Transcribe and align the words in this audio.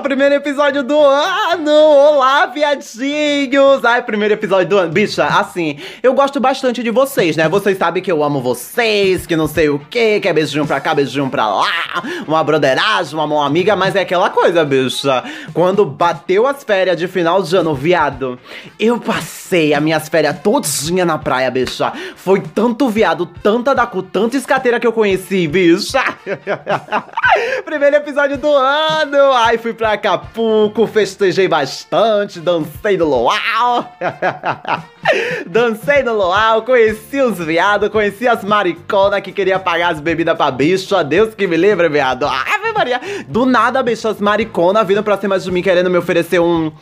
primeiro 0.00 0.34
episódio 0.34 0.82
do 0.82 0.98
ano! 0.98 1.39
Olá, 1.52 2.46
viadinhos! 2.46 3.84
Ai, 3.84 4.04
primeiro 4.04 4.34
episódio 4.34 4.68
do 4.68 4.78
ano. 4.78 4.92
Bicha, 4.92 5.26
assim, 5.26 5.80
eu 6.00 6.14
gosto 6.14 6.38
bastante 6.38 6.80
de 6.80 6.90
vocês, 6.90 7.36
né? 7.36 7.48
Vocês 7.48 7.76
sabem 7.76 8.00
que 8.00 8.10
eu 8.10 8.22
amo 8.22 8.40
vocês, 8.40 9.26
que 9.26 9.34
não 9.34 9.48
sei 9.48 9.68
o 9.68 9.76
que, 9.76 10.20
que 10.20 10.28
é 10.28 10.32
beijinho 10.32 10.64
pra 10.64 10.80
cá, 10.80 10.94
beijinho 10.94 11.28
pra 11.28 11.48
lá, 11.48 12.04
uma 12.24 12.44
broderagem, 12.44 13.14
uma 13.14 13.26
mão 13.26 13.42
amiga, 13.42 13.74
mas 13.74 13.96
é 13.96 14.02
aquela 14.02 14.30
coisa, 14.30 14.64
bicha. 14.64 15.24
Quando 15.52 15.84
bateu 15.84 16.46
as 16.46 16.62
férias 16.62 16.96
de 16.96 17.08
final 17.08 17.42
de 17.42 17.56
ano, 17.56 17.74
viado, 17.74 18.38
eu 18.78 19.00
passei 19.00 19.74
as 19.74 19.82
minhas 19.82 20.08
férias 20.08 20.38
todinha 20.38 21.04
na 21.04 21.18
praia, 21.18 21.50
bicha. 21.50 21.92
Foi 22.14 22.40
tanto 22.40 22.88
viado, 22.88 23.26
tanta 23.26 23.74
da 23.74 23.88
cu, 23.88 24.04
tanta 24.04 24.36
escateira 24.36 24.78
que 24.78 24.86
eu 24.86 24.92
conheci, 24.92 25.48
bicha. 25.48 26.04
primeiro 27.64 27.96
episódio 27.96 28.38
do 28.38 28.52
ano! 28.52 29.32
Ai, 29.32 29.58
fui 29.58 29.72
pra 29.72 29.94
Acapulco, 29.94 30.86
festejei 30.86 31.39
bastante, 31.48 32.40
dancei 32.40 32.96
no 32.96 33.04
luau. 33.04 33.96
dancei 35.46 36.02
no 36.02 36.14
luau, 36.14 36.62
conheci 36.62 37.20
os 37.20 37.38
viados, 37.38 37.88
conheci 37.88 38.26
as 38.26 38.44
mariconas 38.44 39.20
que 39.20 39.32
queria 39.32 39.58
pagar 39.58 39.92
as 39.92 40.00
bebidas 40.00 40.36
pra 40.36 40.50
bicho. 40.50 40.94
A 40.96 41.02
Deus 41.02 41.34
que 41.34 41.46
me 41.46 41.56
livre, 41.56 41.88
viado. 41.88 42.26
Ave 42.26 42.72
Maria. 42.72 43.00
Do 43.28 43.46
nada, 43.46 43.82
bicho, 43.82 44.08
as 44.08 44.20
mariconas 44.20 44.86
vindo 44.86 45.02
pra 45.02 45.16
cima 45.16 45.38
de 45.38 45.50
mim 45.50 45.62
querendo 45.62 45.90
me 45.90 45.98
oferecer 45.98 46.40
um. 46.40 46.72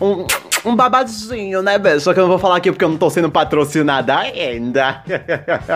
Um, 0.00 0.26
um 0.64 0.76
babadinho, 0.76 1.62
né, 1.62 1.78
bicho? 1.78 2.00
Só 2.00 2.14
que 2.14 2.20
eu 2.20 2.22
não 2.22 2.30
vou 2.30 2.38
falar 2.38 2.56
aqui 2.56 2.70
porque 2.70 2.84
eu 2.84 2.88
não 2.88 2.96
tô 2.96 3.10
sendo 3.10 3.30
patrocinada 3.30 4.16
ainda. 4.16 5.02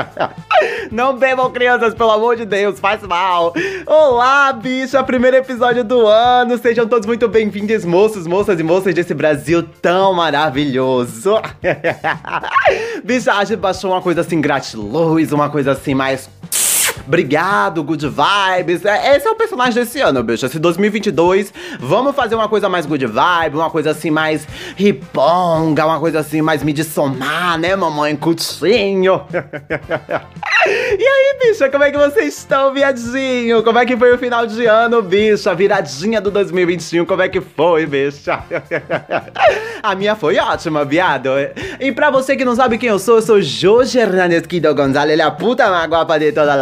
não 0.90 1.16
bebam, 1.16 1.50
crianças, 1.50 1.95
pelo 1.95 2.10
amor 2.10 2.36
de 2.36 2.45
Deus, 2.45 2.78
faz 2.78 3.02
mal. 3.02 3.52
Olá, 3.87 4.52
bicho, 4.52 5.02
primeiro 5.04 5.37
episódio 5.37 5.82
do 5.82 6.07
ano. 6.07 6.57
Sejam 6.59 6.87
todos 6.87 7.07
muito 7.07 7.29
bem-vindos, 7.29 7.84
moços, 7.84 8.26
moças 8.26 8.60
e 8.60 8.62
moças 8.62 8.95
desse 8.95 9.14
Brasil 9.14 9.62
tão 9.82 10.14
maravilhoso. 10.14 11.40
bicho, 13.04 13.30
a 13.30 13.45
gente 13.45 13.59
baixou 13.59 13.90
uma 13.90 14.01
coisa 14.01 14.20
assim, 14.20 14.40
gratiluz, 14.40 15.32
uma 15.32 15.51
coisa 15.51 15.73
assim 15.73 15.95
mais 15.95 16.29
Obrigado, 17.07 17.82
good 17.85 18.07
vibes. 18.09 18.85
É, 18.85 19.16
esse 19.16 19.26
é 19.26 19.30
o 19.30 19.35
personagem 19.35 19.74
desse 19.74 20.01
ano, 20.01 20.23
bicho. 20.23 20.45
Esse 20.45 20.59
2022, 20.59 21.52
vamos 21.79 22.15
fazer 22.16 22.35
uma 22.35 22.48
coisa 22.48 22.68
mais 22.68 22.85
good 22.85 23.07
vibe, 23.07 23.54
uma 23.54 23.71
coisa 23.71 23.90
assim 23.90 24.10
mais 24.10 24.46
riponga, 24.76 25.87
uma 25.87 26.01
coisa 26.01 26.21
assim 26.21 26.43
mais 26.43 26.63
me 26.63 26.73
dissomar, 26.73 27.59
né, 27.59 27.76
mamãe? 27.76 28.16
Cutinho. 28.16 29.23
E 30.68 31.07
aí, 31.07 31.38
bicha, 31.40 31.71
como 31.71 31.85
é 31.85 31.93
que 31.93 31.96
vocês 31.96 32.38
estão, 32.38 32.74
viadinho? 32.74 33.63
Como 33.63 33.79
é 33.79 33.87
que 33.87 33.96
foi 33.96 34.13
o 34.13 34.18
final 34.18 34.45
de 34.48 34.66
ano, 34.66 35.01
bicha? 35.01 35.54
Viradinha 35.54 36.20
do 36.20 36.29
2021, 36.29 37.04
como 37.04 37.23
é 37.23 37.29
que 37.29 37.41
foi, 37.41 37.87
bicha? 37.87 38.43
A 39.80 39.95
minha 39.95 40.16
foi 40.16 40.38
ótima, 40.38 40.85
viado. 40.85 41.29
E 41.79 41.93
pra 41.93 42.10
você 42.10 42.37
que 42.37 42.45
não 42.45 42.57
sabe 42.57 42.79
quem 42.79 42.88
eu 42.88 42.98
sou, 42.98 43.16
eu 43.16 43.23
sou 43.23 43.41
Jorge 43.41 43.96
Hernandes 43.96 44.45
Kido 44.45 44.74
Gonzalez, 44.74 45.20
é 45.20 45.23
a 45.23 45.30
puta 45.30 45.70
mais 45.70 45.88
guapa 45.88 46.18
de 46.18 46.32
toda 46.32 46.52
a 46.52 46.57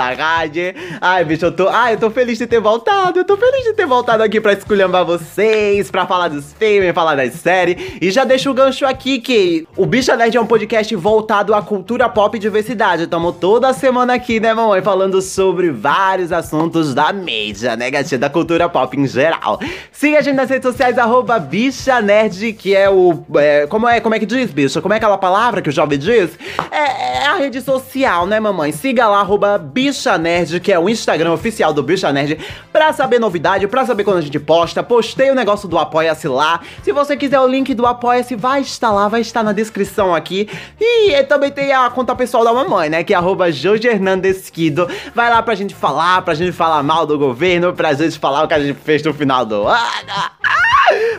Ai, 1.00 1.24
bicho, 1.24 1.44
eu 1.46 1.52
tô. 1.52 1.68
Ai, 1.68 1.94
eu 1.94 1.98
tô 1.98 2.10
feliz 2.10 2.38
de 2.38 2.46
ter 2.46 2.60
voltado. 2.60 3.20
Eu 3.20 3.24
tô 3.24 3.36
feliz 3.36 3.64
de 3.64 3.72
ter 3.72 3.86
voltado 3.86 4.22
aqui 4.22 4.40
pra 4.40 4.52
esculhambar 4.52 5.04
vocês, 5.04 5.90
pra 5.90 6.06
falar 6.06 6.28
dos 6.28 6.52
filmes, 6.52 6.92
falar 6.92 7.14
das 7.14 7.34
séries. 7.34 7.76
E 8.00 8.10
já 8.10 8.24
deixo 8.24 8.50
o 8.50 8.54
gancho 8.54 8.84
aqui 8.86 9.20
que 9.20 9.66
o 9.76 9.86
Bicha 9.86 10.16
Nerd 10.16 10.36
é 10.36 10.40
um 10.40 10.46
podcast 10.46 10.94
voltado 10.96 11.54
à 11.54 11.62
cultura 11.62 12.08
pop 12.08 12.36
e 12.36 12.40
diversidade. 12.40 13.06
Tamo 13.06 13.32
toda 13.32 13.72
semana 13.72 14.14
aqui, 14.14 14.40
né, 14.40 14.52
mamãe? 14.52 14.82
Falando 14.82 15.20
sobre 15.22 15.70
vários 15.70 16.32
assuntos 16.32 16.94
da 16.94 17.12
mídia, 17.12 17.76
né, 17.76 17.90
gatinha? 17.90 18.18
Da 18.18 18.30
cultura 18.30 18.68
pop 18.68 18.96
em 18.98 19.06
geral. 19.06 19.60
Siga 19.92 20.18
a 20.18 20.22
gente 20.22 20.36
nas 20.36 20.50
redes 20.50 20.70
sociais, 20.70 20.98
arroba 20.98 21.38
Bicha 21.38 22.00
Nerd, 22.00 22.52
que 22.54 22.74
é 22.74 22.90
o. 22.90 23.24
É, 23.36 23.66
como, 23.66 23.88
é, 23.88 24.00
como 24.00 24.14
é 24.14 24.18
que 24.18 24.26
diz, 24.26 24.50
bicha? 24.50 24.80
Como 24.80 24.92
é 24.94 24.96
aquela 24.96 25.18
palavra 25.18 25.62
que 25.62 25.68
o 25.68 25.72
jovem 25.72 25.98
diz? 25.98 26.30
É, 26.70 27.22
é, 27.22 27.26
a 27.26 27.34
rede 27.36 27.60
social, 27.60 28.26
né, 28.26 28.40
mamãe? 28.40 28.72
Siga 28.72 29.08
lá, 29.08 29.20
arroba 29.20 29.58
Bicha 29.58 30.16
Nerd, 30.18 30.23
que 30.60 30.72
é 30.72 30.78
o 30.78 30.88
Instagram 30.88 31.32
oficial 31.32 31.72
do 31.72 31.82
Bicha 31.82 32.12
Nerd, 32.12 32.38
pra 32.72 32.92
saber 32.92 33.18
novidade, 33.18 33.66
pra 33.66 33.84
saber 33.84 34.04
quando 34.04 34.18
a 34.18 34.22
gente 34.22 34.38
posta. 34.38 34.82
Postei 34.82 35.30
o 35.30 35.34
negócio 35.34 35.68
do 35.68 35.78
Apoia-se 35.78 36.28
lá. 36.28 36.60
Se 36.82 36.92
você 36.92 37.16
quiser 37.16 37.40
o 37.40 37.46
link 37.46 37.74
do 37.74 37.86
Apoia-se, 37.86 38.34
vai 38.36 38.60
estar 38.60 38.90
lá, 38.90 39.08
vai 39.08 39.20
estar 39.20 39.42
na 39.42 39.52
descrição 39.52 40.14
aqui. 40.14 40.48
E 40.80 41.22
também 41.24 41.50
tem 41.50 41.72
a 41.72 41.88
conta 41.90 42.14
pessoal 42.14 42.44
da 42.44 42.52
mamãe, 42.52 42.88
né? 42.88 43.04
Que 43.04 43.14
é 43.14 43.16
arroba 43.16 43.46
Quido. 44.52 44.88
Vai 45.14 45.30
lá 45.30 45.42
pra 45.42 45.54
gente 45.54 45.74
falar, 45.74 46.22
pra 46.22 46.34
gente 46.34 46.52
falar 46.52 46.82
mal 46.82 47.06
do 47.06 47.18
governo, 47.18 47.72
pra 47.72 47.92
gente 47.92 48.18
falar 48.18 48.44
o 48.44 48.48
que 48.48 48.54
a 48.54 48.60
gente 48.60 48.78
fez 48.80 49.02
no 49.02 49.12
final 49.12 49.44
do 49.44 49.66
ano. 49.66 49.84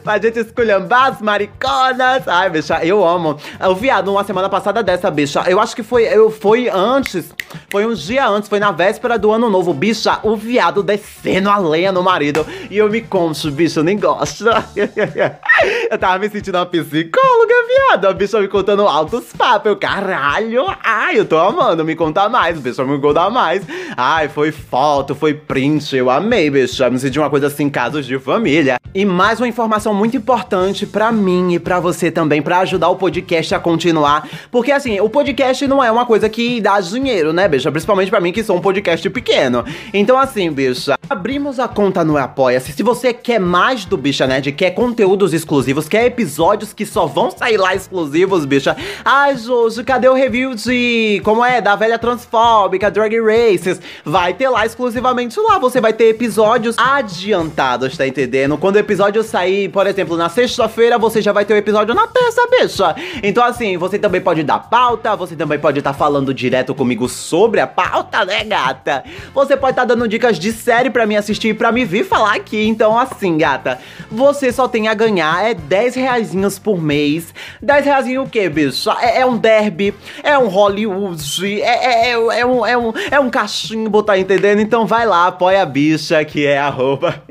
Pra 0.05 0.19
gente 0.19 0.37
esculhambar 0.37 1.07
as 1.07 1.19
mariconas. 1.19 2.27
Ai, 2.27 2.47
bicha, 2.51 2.79
eu 2.85 3.03
amo. 3.03 3.37
O 3.67 3.73
viado, 3.73 4.11
uma 4.11 4.23
semana 4.23 4.47
passada 4.47 4.83
dessa, 4.83 5.09
bicha, 5.09 5.43
eu 5.47 5.59
acho 5.59 5.75
que 5.75 5.81
foi, 5.81 6.03
eu, 6.03 6.29
foi 6.29 6.69
antes, 6.69 7.33
foi 7.71 7.87
um 7.87 7.93
dia 7.93 8.27
antes, 8.27 8.47
foi 8.47 8.59
na 8.59 8.71
véspera 8.71 9.17
do 9.17 9.31
ano 9.31 9.49
novo, 9.49 9.73
bicha, 9.73 10.19
o 10.21 10.35
viado 10.35 10.83
descendo 10.83 11.49
a 11.49 11.57
lenha 11.57 11.91
no 11.91 12.03
marido. 12.03 12.45
E 12.69 12.77
eu 12.77 12.87
me 12.87 13.01
conto, 13.01 13.49
bicho, 13.51 13.79
eu 13.79 13.83
nem 13.83 13.97
gosto. 13.97 14.45
eu 15.89 15.97
tava 15.97 16.19
me 16.19 16.29
sentindo 16.29 16.55
uma 16.59 16.67
psicóloga, 16.67 17.53
viado. 17.67 18.05
A 18.05 18.13
bicha 18.13 18.39
me 18.39 18.47
contando 18.47 18.87
altos 18.87 19.33
papos. 19.35 19.71
Eu, 19.71 19.75
caralho, 19.75 20.65
ai, 20.83 21.17
eu 21.17 21.25
tô 21.25 21.37
amando 21.39 21.83
me 21.83 21.95
contar 21.95 22.29
mais, 22.29 22.59
bicho, 22.59 22.85
me 22.85 23.01
contar 23.01 23.31
mais. 23.31 23.63
Ai, 23.97 24.29
foi 24.29 24.51
foto, 24.51 25.15
foi 25.15 25.33
print, 25.33 25.95
eu 25.95 26.11
amei, 26.11 26.51
bicho. 26.51 26.83
Eu 26.83 26.91
me 26.91 26.99
senti 26.99 27.17
uma 27.17 27.29
coisa 27.31 27.47
assim, 27.47 27.67
casos 27.71 28.05
de 28.05 28.19
família. 28.19 28.75
E 28.93 29.03
mais 29.03 29.39
uma 29.39 29.47
informação 29.47 29.94
muito 29.95 30.17
importante 30.17 30.85
para 30.85 31.11
mim 31.11 31.53
e 31.53 31.59
para 31.59 31.79
você 31.79 32.11
também, 32.11 32.41
para 32.41 32.59
ajudar 32.59 32.89
o 32.89 32.95
podcast 32.95 33.55
a 33.55 33.59
continuar. 33.59 34.27
Porque 34.51 34.71
assim, 34.71 34.99
o 34.99 35.09
podcast 35.09 35.65
não 35.67 35.83
é 35.83 35.91
uma 35.91 36.05
coisa 36.05 36.29
que 36.29 36.61
dá 36.61 36.79
dinheiro, 36.79 37.33
né, 37.33 37.47
bicha? 37.47 37.71
Principalmente 37.71 38.09
para 38.09 38.19
mim 38.19 38.31
que 38.31 38.43
sou 38.43 38.57
um 38.57 38.61
podcast 38.61 39.09
pequeno. 39.09 39.65
Então 39.93 40.17
assim, 40.19 40.51
bicha, 40.51 40.97
abrimos 41.09 41.59
a 41.59 41.67
conta 41.67 42.03
no 42.03 42.17
Apoia-se. 42.17 42.73
Se 42.73 42.83
você 42.83 43.13
quer 43.13 43.39
mais 43.39 43.85
do 43.85 43.97
Bicha 43.97 44.27
Nerd, 44.27 44.51
quer 44.51 44.71
conteúdos 44.71 45.33
exclusivos, 45.33 45.87
quer 45.87 46.05
episódios 46.05 46.73
que 46.73 46.85
só 46.85 47.05
vão 47.05 47.31
sair 47.31 47.57
lá 47.57 47.73
exclusivos, 47.73 48.45
bicha. 48.45 48.75
Ai, 49.03 49.37
Jojo, 49.37 49.83
cadê 49.83 50.07
o 50.09 50.13
review 50.13 50.53
de 50.55 51.21
como 51.23 51.43
é 51.43 51.61
da 51.61 51.75
velha 51.75 51.97
transfóbica, 51.97 52.91
Drag 52.91 53.15
Races? 53.19 53.79
Vai 54.03 54.33
ter 54.33 54.49
lá 54.49 54.65
exclusivamente 54.65 55.39
lá. 55.39 55.57
Você 55.59 55.79
vai 55.79 55.93
ter 55.93 56.09
episódios 56.09 56.75
adiantados, 56.77 57.97
tá 57.97 58.07
entendendo? 58.07 58.57
Quando 58.57 58.77
episódio 58.77 59.23
sair, 59.23 59.69
por 59.69 59.84
exemplo, 59.87 60.17
na 60.17 60.29
sexta-feira, 60.29 60.97
você 60.97 61.21
já 61.21 61.31
vai 61.31 61.45
ter 61.45 61.53
o 61.53 61.55
um 61.55 61.59
episódio 61.59 61.93
na 61.93 62.07
terça, 62.07 62.41
bicha. 62.49 62.95
Então, 63.21 63.43
assim, 63.43 63.77
você 63.77 63.99
também 63.99 64.21
pode 64.21 64.43
dar 64.43 64.59
pauta, 64.59 65.15
você 65.15 65.35
também 65.35 65.59
pode 65.59 65.79
estar 65.79 65.93
tá 65.93 65.97
falando 65.97 66.33
direto 66.33 66.73
comigo 66.73 67.09
sobre 67.09 67.59
a 67.59 67.67
pauta, 67.67 68.23
né, 68.25 68.43
gata? 68.43 69.03
Você 69.33 69.57
pode 69.57 69.71
estar 69.71 69.83
tá 69.83 69.93
dando 69.93 70.07
dicas 70.07 70.39
de 70.39 70.51
série 70.51 70.89
para 70.89 71.05
mim 71.05 71.15
assistir 71.15 71.49
e 71.49 71.53
pra 71.53 71.71
me 71.71 71.85
vir 71.85 72.05
falar 72.05 72.35
aqui. 72.35 72.67
Então, 72.67 72.97
assim, 72.97 73.37
gata, 73.37 73.79
você 74.09 74.51
só 74.51 74.67
tem 74.67 74.87
a 74.87 74.93
ganhar 74.93 75.43
é 75.43 75.53
10 75.53 75.95
reaisinhos 75.95 76.59
por 76.59 76.81
mês. 76.81 77.33
10 77.61 77.85
reais 77.85 78.05
o 78.17 78.27
quê, 78.27 78.47
bicho? 78.49 78.91
É, 79.01 79.21
é, 79.21 79.25
um 79.25 79.37
derby, 79.37 79.93
é 80.23 80.37
um 80.37 80.47
Hollywood, 80.47 81.61
é, 81.61 81.65
é, 81.65 82.09
é, 82.09 82.11
é, 82.11 82.45
um, 82.45 82.65
é, 82.65 82.77
um, 82.77 82.93
é 83.11 83.19
um 83.19 83.29
cachimbo, 83.29 84.03
tá 84.03 84.17
entendendo? 84.17 84.61
Então 84.61 84.85
vai 84.85 85.05
lá, 85.05 85.27
apoia 85.27 85.61
a 85.61 85.65
bicha, 85.65 86.23
que 86.23 86.45
é 86.45 86.57
arroba... 86.57 87.23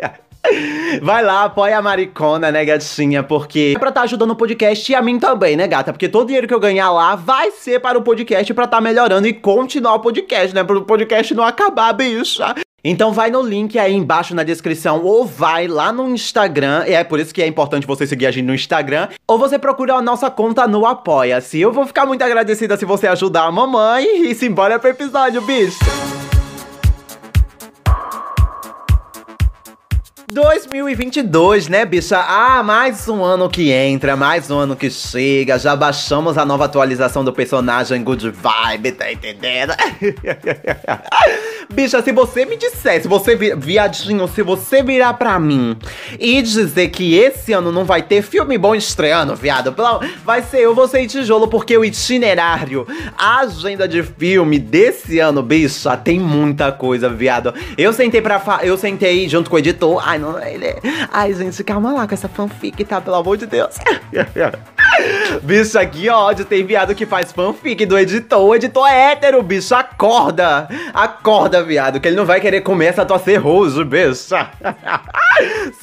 Vai 1.02 1.22
lá, 1.22 1.44
apoia 1.44 1.78
a 1.78 1.82
maricona, 1.82 2.50
né, 2.52 2.64
gatinha? 2.64 3.22
Porque 3.22 3.74
é 3.76 3.78
pra 3.78 3.88
estar 3.88 4.02
tá 4.02 4.04
ajudando 4.04 4.30
o 4.30 4.36
podcast 4.36 4.90
e 4.90 4.94
a 4.94 5.02
mim 5.02 5.18
também, 5.18 5.56
né, 5.56 5.66
gata? 5.66 5.92
Porque 5.92 6.08
todo 6.08 6.26
dinheiro 6.26 6.46
que 6.46 6.54
eu 6.54 6.60
ganhar 6.60 6.90
lá 6.90 7.14
vai 7.14 7.50
ser 7.50 7.80
para 7.80 7.98
o 7.98 8.02
podcast 8.02 8.52
pra 8.52 8.64
estar 8.64 8.76
tá 8.76 8.80
melhorando 8.80 9.26
e 9.26 9.32
continuar 9.32 9.94
o 9.94 10.00
podcast, 10.00 10.54
né? 10.54 10.62
Para 10.62 10.78
o 10.78 10.82
podcast 10.82 11.34
não 11.34 11.44
acabar, 11.44 11.92
bicha. 11.92 12.54
Então 12.86 13.12
vai 13.12 13.30
no 13.30 13.40
link 13.40 13.78
aí 13.78 13.94
embaixo 13.94 14.34
na 14.34 14.42
descrição 14.42 15.02
ou 15.02 15.24
vai 15.24 15.66
lá 15.66 15.90
no 15.90 16.10
Instagram, 16.10 16.84
e 16.86 16.92
é 16.92 17.02
por 17.02 17.18
isso 17.18 17.32
que 17.32 17.40
é 17.40 17.46
importante 17.46 17.86
você 17.86 18.06
seguir 18.06 18.26
a 18.26 18.30
gente 18.30 18.44
no 18.44 18.54
Instagram, 18.54 19.08
ou 19.26 19.38
você 19.38 19.58
procura 19.58 19.94
a 19.94 20.02
nossa 20.02 20.30
conta 20.30 20.68
no 20.68 20.84
Apoia-se. 20.84 21.58
Eu 21.58 21.72
vou 21.72 21.86
ficar 21.86 22.04
muito 22.04 22.22
agradecida 22.22 22.76
se 22.76 22.84
você 22.84 23.06
ajudar 23.06 23.44
a 23.44 23.52
mamãe 23.52 24.30
e 24.30 24.34
simbora 24.34 24.78
pro 24.78 24.90
episódio, 24.90 25.40
bicho! 25.40 25.78
2022, 30.34 31.68
né, 31.68 31.84
bicha? 31.84 32.18
Ah, 32.18 32.60
mais 32.64 33.08
um 33.08 33.22
ano 33.22 33.48
que 33.48 33.70
entra, 33.70 34.16
mais 34.16 34.50
um 34.50 34.58
ano 34.58 34.74
que 34.74 34.90
chega. 34.90 35.56
Já 35.60 35.76
baixamos 35.76 36.36
a 36.36 36.44
nova 36.44 36.64
atualização 36.64 37.24
do 37.24 37.32
personagem 37.32 38.02
Good 38.02 38.32
Vibe, 38.32 38.92
tá 38.92 39.12
entendendo? 39.12 39.72
Bicha, 41.72 42.02
se 42.02 42.12
você 42.12 42.44
me 42.44 42.56
dissesse, 42.56 43.08
você 43.08 43.34
vi, 43.34 43.54
viadinho, 43.54 44.28
se 44.28 44.42
você 44.42 44.82
virar 44.82 45.14
pra 45.14 45.38
mim 45.38 45.76
e 46.18 46.40
dizer 46.42 46.88
que 46.88 47.14
esse 47.14 47.52
ano 47.52 47.72
não 47.72 47.84
vai 47.84 48.02
ter 48.02 48.22
filme 48.22 48.56
bom 48.58 48.74
estreando, 48.74 49.34
viado, 49.34 49.74
vai 50.24 50.42
ser 50.42 50.60
eu, 50.60 50.74
você 50.74 51.02
e 51.02 51.06
tijolo, 51.06 51.48
porque 51.48 51.76
o 51.76 51.84
itinerário, 51.84 52.86
a 53.16 53.40
agenda 53.40 53.88
de 53.88 54.02
filme 54.02 54.58
desse 54.58 55.18
ano, 55.18 55.42
bicha, 55.42 55.96
tem 55.96 56.18
muita 56.18 56.70
coisa, 56.72 57.08
viado. 57.08 57.54
Eu 57.76 57.92
sentei 57.92 58.20
pra 58.20 58.42
eu 58.62 58.76
sentei 58.76 59.28
junto 59.28 59.50
com 59.50 59.56
o 59.56 59.58
editor. 59.58 60.02
Ai, 60.06 60.18
não, 60.18 60.40
ele. 60.42 60.66
É, 60.66 60.80
ai, 61.12 61.32
gente, 61.32 61.62
calma 61.64 61.92
lá 61.92 62.06
com 62.06 62.14
essa 62.14 62.28
fanfic, 62.28 62.84
tá? 62.84 63.00
Pelo 63.00 63.16
amor 63.16 63.36
de 63.36 63.46
Deus. 63.46 63.74
Bicho, 65.42 65.78
aqui 65.78 66.08
ódio, 66.08 66.44
tem 66.44 66.64
viado 66.64 66.94
que 66.94 67.06
faz 67.06 67.32
fanfic 67.32 67.84
do 67.86 67.98
editor. 67.98 68.40
O 68.40 68.54
editor 68.54 68.86
é 68.86 69.12
hétero, 69.12 69.42
bicho, 69.42 69.74
acorda. 69.74 70.68
Acorda, 70.92 71.62
viado, 71.62 72.00
que 72.00 72.08
ele 72.08 72.16
não 72.16 72.24
vai 72.24 72.40
querer 72.40 72.60
comer 72.60 72.86
essa 72.86 73.04
tua 73.04 73.18
cerrojo, 73.18 73.84
bicho. 73.84 74.34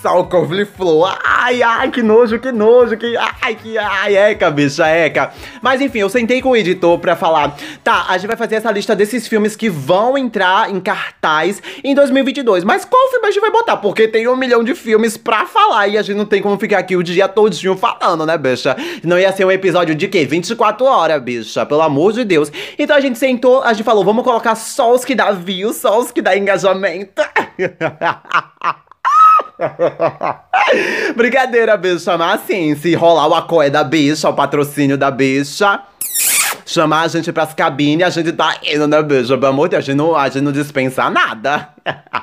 Sal 0.01 0.27
couve-flor. 0.27 1.17
Ai, 1.23 1.61
ai, 1.61 1.89
que 1.89 2.01
nojo, 2.01 2.39
que 2.39 2.51
nojo, 2.51 2.97
que. 2.97 3.15
Ai, 3.41 3.55
que. 3.55 3.77
Ai, 3.77 4.15
eca, 4.15 4.49
bicha, 4.49 4.87
eca. 4.87 5.31
Mas 5.61 5.81
enfim, 5.81 5.99
eu 5.99 6.09
sentei 6.09 6.41
com 6.41 6.49
o 6.49 6.55
editor 6.55 6.99
pra 6.99 7.15
falar. 7.15 7.55
Tá, 7.83 8.05
a 8.07 8.17
gente 8.17 8.27
vai 8.27 8.37
fazer 8.37 8.55
essa 8.55 8.71
lista 8.71 8.95
desses 8.95 9.27
filmes 9.27 9.55
que 9.55 9.69
vão 9.69 10.17
entrar 10.17 10.69
em 10.69 10.79
cartaz 10.79 11.61
em 11.83 11.93
2022. 11.93 12.63
Mas 12.63 12.85
qual 12.85 13.09
filme 13.09 13.27
a 13.27 13.31
gente 13.31 13.41
vai 13.41 13.51
botar? 13.51 13.77
Porque 13.77 14.07
tem 14.07 14.27
um 14.27 14.35
milhão 14.35 14.63
de 14.63 14.75
filmes 14.75 15.17
pra 15.17 15.45
falar 15.45 15.87
e 15.87 15.97
a 15.97 16.01
gente 16.01 16.17
não 16.17 16.25
tem 16.25 16.41
como 16.41 16.57
ficar 16.57 16.79
aqui 16.79 16.95
o 16.95 17.03
dia 17.03 17.27
todinho 17.27 17.75
falando, 17.75 18.25
né, 18.25 18.37
bicha? 18.37 18.75
Não 19.03 19.19
ia 19.19 19.31
ser 19.31 19.45
um 19.45 19.51
episódio 19.51 19.95
de 19.95 20.07
quê? 20.07 20.25
24 20.25 20.85
horas, 20.85 21.21
bicha, 21.21 21.65
pelo 21.65 21.81
amor 21.81 22.13
de 22.13 22.23
Deus. 22.23 22.51
Então 22.77 22.95
a 22.95 22.99
gente 22.99 23.17
sentou, 23.17 23.63
a 23.63 23.73
gente 23.73 23.83
falou, 23.83 24.03
vamos 24.03 24.23
colocar 24.23 24.55
só 24.55 24.93
os 24.93 25.03
que 25.03 25.15
dá 25.15 25.31
views, 25.31 25.77
só 25.77 25.99
os 25.99 26.11
que 26.11 26.21
dá 26.21 26.37
engajamento. 26.37 27.21
Brincadeira, 31.15 31.77
bicha, 31.77 32.17
mas 32.17 32.41
assim, 32.41 32.75
se 32.75 32.95
rolar 32.95 33.27
o 33.27 33.35
acoé 33.35 33.69
da 33.69 33.83
bicha, 33.83 34.29
o 34.29 34.33
patrocínio 34.33 34.97
da 34.97 35.11
bicha, 35.11 35.81
chamar 36.65 37.01
a 37.01 37.07
gente 37.07 37.31
pras 37.31 37.53
cabines, 37.53 38.05
a 38.05 38.09
gente 38.09 38.31
tá 38.31 38.55
indo, 38.63 38.87
né, 38.87 39.01
bicha? 39.03 39.37
Pelo 39.37 39.47
amor 39.47 39.67
de 39.67 39.71
Deus, 39.71 39.83
a 39.83 39.85
gente 39.85 39.97
não, 39.97 40.15
a 40.15 40.29
gente 40.29 40.43
não 40.43 40.51
dispensa 40.51 41.09
nada. 41.09 41.69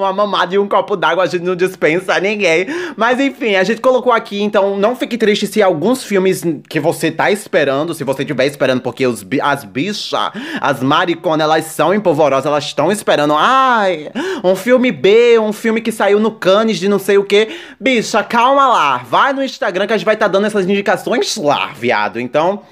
uma 0.00 0.12
mamada 0.12 0.54
e 0.54 0.58
um 0.58 0.68
copo 0.68 0.96
d'água 0.96 1.24
a 1.24 1.26
gente 1.26 1.44
não 1.44 1.54
dispensa 1.54 2.18
ninguém. 2.18 2.66
Mas 2.96 3.20
enfim, 3.20 3.54
a 3.54 3.64
gente 3.64 3.80
colocou 3.80 4.12
aqui, 4.12 4.42
então 4.42 4.76
não 4.78 4.96
fique 4.96 5.16
triste 5.16 5.46
se 5.46 5.62
alguns 5.62 6.02
filmes 6.04 6.42
que 6.68 6.80
você 6.80 7.10
tá 7.10 7.30
esperando, 7.30 7.94
se 7.94 8.04
você 8.04 8.22
estiver 8.22 8.46
esperando, 8.46 8.80
porque 8.80 9.06
os, 9.06 9.24
as 9.42 9.64
bichas, 9.64 10.30
as 10.60 10.82
mariconas, 10.82 11.44
elas 11.44 11.64
são 11.66 11.94
empolvorosas, 11.94 12.46
elas 12.46 12.64
estão 12.64 12.90
esperando. 12.90 13.34
Ai, 13.36 14.10
um 14.42 14.56
filme 14.56 14.90
B, 14.90 15.38
um 15.38 15.52
filme 15.52 15.80
que 15.80 15.92
saiu 15.92 16.18
no 16.18 16.30
Cannes 16.30 16.78
de 16.78 16.88
não 16.88 16.98
sei 16.98 17.18
o 17.18 17.24
que. 17.24 17.48
Bicha, 17.78 18.22
calma 18.22 18.68
lá. 18.68 18.98
Vai 18.98 19.32
no 19.32 19.42
Instagram 19.42 19.86
que 19.86 19.92
a 19.92 19.96
gente 19.96 20.06
vai 20.06 20.14
estar 20.14 20.26
tá 20.26 20.32
dando 20.32 20.46
essas 20.46 20.64
indicações 20.64 21.36
lá, 21.36 21.68
viado. 21.74 22.20
Então. 22.20 22.62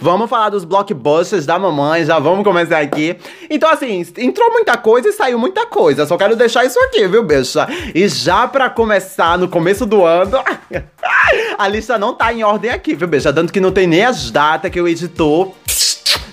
Vamos 0.00 0.28
falar 0.28 0.50
dos 0.50 0.64
blockbusters 0.64 1.46
da 1.46 1.58
mamãe, 1.58 2.04
já 2.04 2.18
vamos 2.18 2.44
começar 2.44 2.78
aqui. 2.78 3.16
Então, 3.48 3.70
assim, 3.70 4.04
entrou 4.18 4.50
muita 4.52 4.76
coisa 4.76 5.08
e 5.08 5.12
saiu 5.12 5.38
muita 5.38 5.66
coisa. 5.66 6.06
Só 6.06 6.16
quero 6.16 6.36
deixar 6.36 6.64
isso 6.64 6.78
aqui, 6.80 7.06
viu, 7.06 7.22
bicha? 7.22 7.66
E 7.94 8.08
já 8.08 8.46
pra 8.46 8.70
começar, 8.70 9.38
no 9.38 9.48
começo 9.48 9.84
do 9.86 10.04
ano, 10.04 10.38
a 11.58 11.68
lista 11.68 11.98
não 11.98 12.14
tá 12.14 12.32
em 12.32 12.42
ordem 12.42 12.70
aqui, 12.70 12.94
viu, 12.94 13.08
bicha? 13.08 13.32
Tanto 13.32 13.52
que 13.52 13.60
não 13.60 13.72
tem 13.72 13.86
nem 13.86 14.04
as 14.04 14.30
datas 14.30 14.70
que 14.70 14.80
o 14.80 14.88
editor 14.88 15.52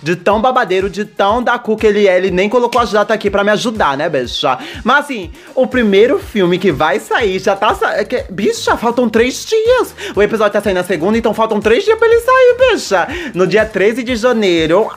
de 0.01 0.15
tão 0.15 0.41
babadeiro, 0.41 0.89
de 0.89 1.05
tão 1.05 1.41
da 1.43 1.57
cu 1.59 1.75
que 1.75 1.87
ele 1.87 2.07
é, 2.07 2.17
ele 2.17 2.31
nem 2.31 2.49
colocou 2.49 2.81
as 2.81 2.91
datas 2.91 3.15
aqui 3.15 3.29
pra 3.29 3.43
me 3.43 3.51
ajudar, 3.51 3.97
né, 3.97 4.09
bicha? 4.09 4.57
Mas 4.83 5.05
assim, 5.05 5.31
o 5.55 5.67
primeiro 5.67 6.19
filme 6.19 6.57
que 6.57 6.71
vai 6.71 6.99
sair 6.99 7.39
já 7.39 7.55
tá. 7.55 7.73
Sa... 7.75 7.91
É 7.93 8.25
bicha, 8.29 8.75
faltam 8.77 9.09
três 9.09 9.45
dias. 9.45 9.95
O 10.15 10.21
episódio 10.21 10.53
tá 10.53 10.61
saindo 10.61 10.77
na 10.77 10.83
segunda, 10.83 11.17
então 11.17 11.33
faltam 11.33 11.59
três 11.59 11.83
dias 11.83 11.97
pra 11.97 12.07
ele 12.07 12.19
sair, 12.19 12.57
bicha. 12.57 13.07
No 13.33 13.45
dia 13.45 13.65
13 13.65 14.03
de 14.03 14.15
janeiro. 14.15 14.89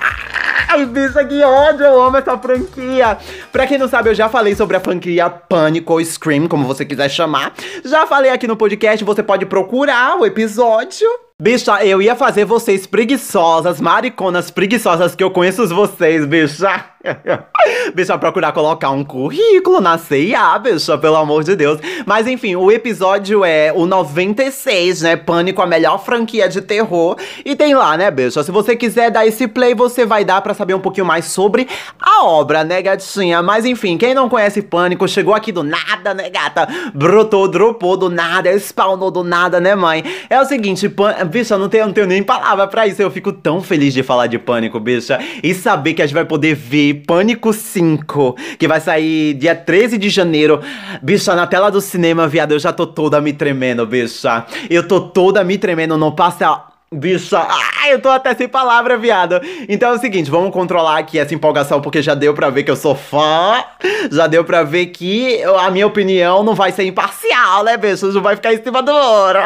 Ai, 0.69 0.87
bicha, 0.87 1.25
que 1.25 1.43
ódio, 1.43 1.85
eu 1.85 2.03
amo 2.03 2.17
essa 2.17 2.39
franquia. 2.39 3.19
Pra 3.51 3.67
quem 3.67 3.79
não 3.79 3.89
sabe, 3.89 4.11
eu 4.11 4.15
já 4.15 4.29
falei 4.29 4.55
sobre 4.55 4.77
a 4.77 4.81
franquia 4.81 5.29
Pânico 5.29 5.93
ou 5.93 6.05
Scream, 6.05 6.49
como 6.49 6.67
você 6.67 6.85
quiser 6.85 7.09
chamar. 7.11 7.53
Já 7.85 8.07
falei 8.07 8.31
aqui 8.31 8.47
no 8.47 8.57
podcast, 8.57 9.05
você 9.05 9.23
pode 9.23 9.45
procurar 9.47 10.19
o 10.19 10.27
episódio. 10.27 11.09
Bicha, 11.43 11.85
eu 11.85 12.01
ia 12.01 12.15
fazer 12.15 12.45
vocês 12.45 12.87
preguiçosas, 12.87 13.81
mariconas 13.81 14.49
preguiçosas 14.49 15.17
que 15.17 15.25
eu 15.25 15.31
conheço 15.33 15.67
vocês, 15.67 16.25
bicha. 16.25 16.85
bicha, 17.97 18.17
procurar 18.17 18.53
colocar 18.53 18.91
um 18.91 19.03
currículo 19.03 19.81
na 19.81 19.99
CIA, 19.99 20.57
bicha, 20.61 20.97
pelo 20.97 21.17
amor 21.17 21.43
de 21.43 21.57
Deus. 21.57 21.81
Mas 22.07 22.29
enfim, 22.29 22.55
o 22.55 22.71
episódio 22.71 23.45
é 23.45 23.73
o 23.75 23.87
96, 23.87 25.03
né? 25.03 25.17
Pânico, 25.17 25.61
a 25.61 25.67
melhor 25.67 25.99
franquia 26.05 26.49
de 26.49 26.61
terror. 26.61 27.17
E 27.45 27.57
tem 27.57 27.75
lá, 27.75 27.97
né, 27.97 28.09
bicha? 28.09 28.45
Se 28.45 28.53
você 28.53 28.77
quiser 28.77 29.11
dar 29.11 29.27
esse 29.27 29.49
play, 29.49 29.75
você 29.75 30.07
vai 30.07 30.25
dar 30.25 30.41
para 30.43 30.55
saber 30.55 30.75
um 30.75 30.81
pouquinho 30.81 31.07
mais 31.07 31.25
sobre 31.25 31.67
a 32.01 32.25
obra, 32.25 32.63
né, 32.63 32.81
gatinha? 32.81 33.43
Mas 33.43 33.65
enfim, 33.65 33.99
quem 33.99 34.15
não 34.15 34.29
conhece 34.29 34.63
Pânico, 34.63 35.09
chegou 35.09 35.35
aqui 35.35 35.51
do 35.51 35.65
nada, 35.65 36.15
né, 36.15 36.31
gata? 36.31 36.69
Brotou, 36.95 37.49
dropou 37.49 37.97
do 37.97 38.09
nada, 38.09 38.57
spawnou 38.61 39.11
do 39.11 39.25
nada, 39.25 39.59
né, 39.59 39.75
mãe? 39.75 40.05
É 40.31 40.41
o 40.41 40.45
seguinte, 40.45 40.89
Pânico 40.89 41.32
bicha, 41.33 41.57
não 41.57 41.69
tenho, 41.69 41.87
não 41.87 41.93
tenho 41.93 42.07
nem 42.07 42.23
palavra 42.23 42.67
pra 42.69 42.87
isso. 42.87 43.01
Eu 43.01 43.11
fico 43.11 43.33
tão 43.33 43.63
feliz 43.63 43.95
de 43.95 44.03
falar 44.03 44.27
de 44.27 44.39
Pânico, 44.39 44.79
bicha. 44.79 45.19
E 45.43 45.55
saber 45.55 45.95
que 45.95 46.03
a 46.03 46.07
gente 46.07 46.15
vai 46.15 46.25
poder 46.25 46.55
ver 46.55 47.03
Pânico 47.07 47.53
5, 47.53 48.37
que 48.59 48.69
vai 48.69 48.81
sair 48.81 49.35
dia 49.35 49.55
13 49.55 49.97
de 49.97 50.11
janeiro. 50.11 50.61
Bicha, 51.03 51.35
na 51.35 51.47
tela 51.47 51.71
do 51.71 51.81
cinema, 51.81 52.29
viado, 52.29 52.53
eu 52.53 52.59
já 52.59 52.73
tô 52.73 52.87
toda 52.87 53.21
me 53.21 53.33
tremendo, 53.33 53.87
bicha. 53.87 54.45
Eu 54.69 54.87
tô 54.87 55.01
toda 55.01 55.43
me 55.43 55.57
tremendo, 55.57 55.97
não 55.97 56.13
passa 56.13 56.67
Bicha, 56.95 57.39
ai, 57.81 57.95
eu 57.95 58.03
tô 58.03 58.11
até 58.11 58.35
sem 58.35 58.47
palavra, 58.47 58.99
viado. 58.99 59.41
Então 59.67 59.93
é 59.93 59.95
o 59.95 59.99
seguinte, 59.99 60.31
vamos 60.31 60.53
controlar 60.53 60.99
aqui 60.99 61.19
essa 61.19 61.35
empolgação, 61.35 61.81
porque 61.81 62.03
já 62.03 62.15
deu 62.15 62.35
pra 62.35 62.51
ver 62.51 62.65
que 62.65 62.71
eu 62.71 62.77
sou 62.77 62.95
fã. 62.95 63.65
Já 64.11 64.27
deu 64.27 64.45
pra 64.45 64.63
ver 64.63 64.87
que 64.87 65.43
a 65.43 65.71
minha 65.71 65.87
opinião 65.87 66.45
não 66.45 66.55
vai 66.55 66.71
ser 66.71 66.85
imparcial, 66.85 67.65
né, 67.65 67.79
bicho? 67.79 68.13
Não 68.13 68.21
vai 68.21 68.37
ficar 68.37 68.53
em 68.53 68.63
cima 68.63 68.83
do 68.83 68.93
ouro. 68.93 69.39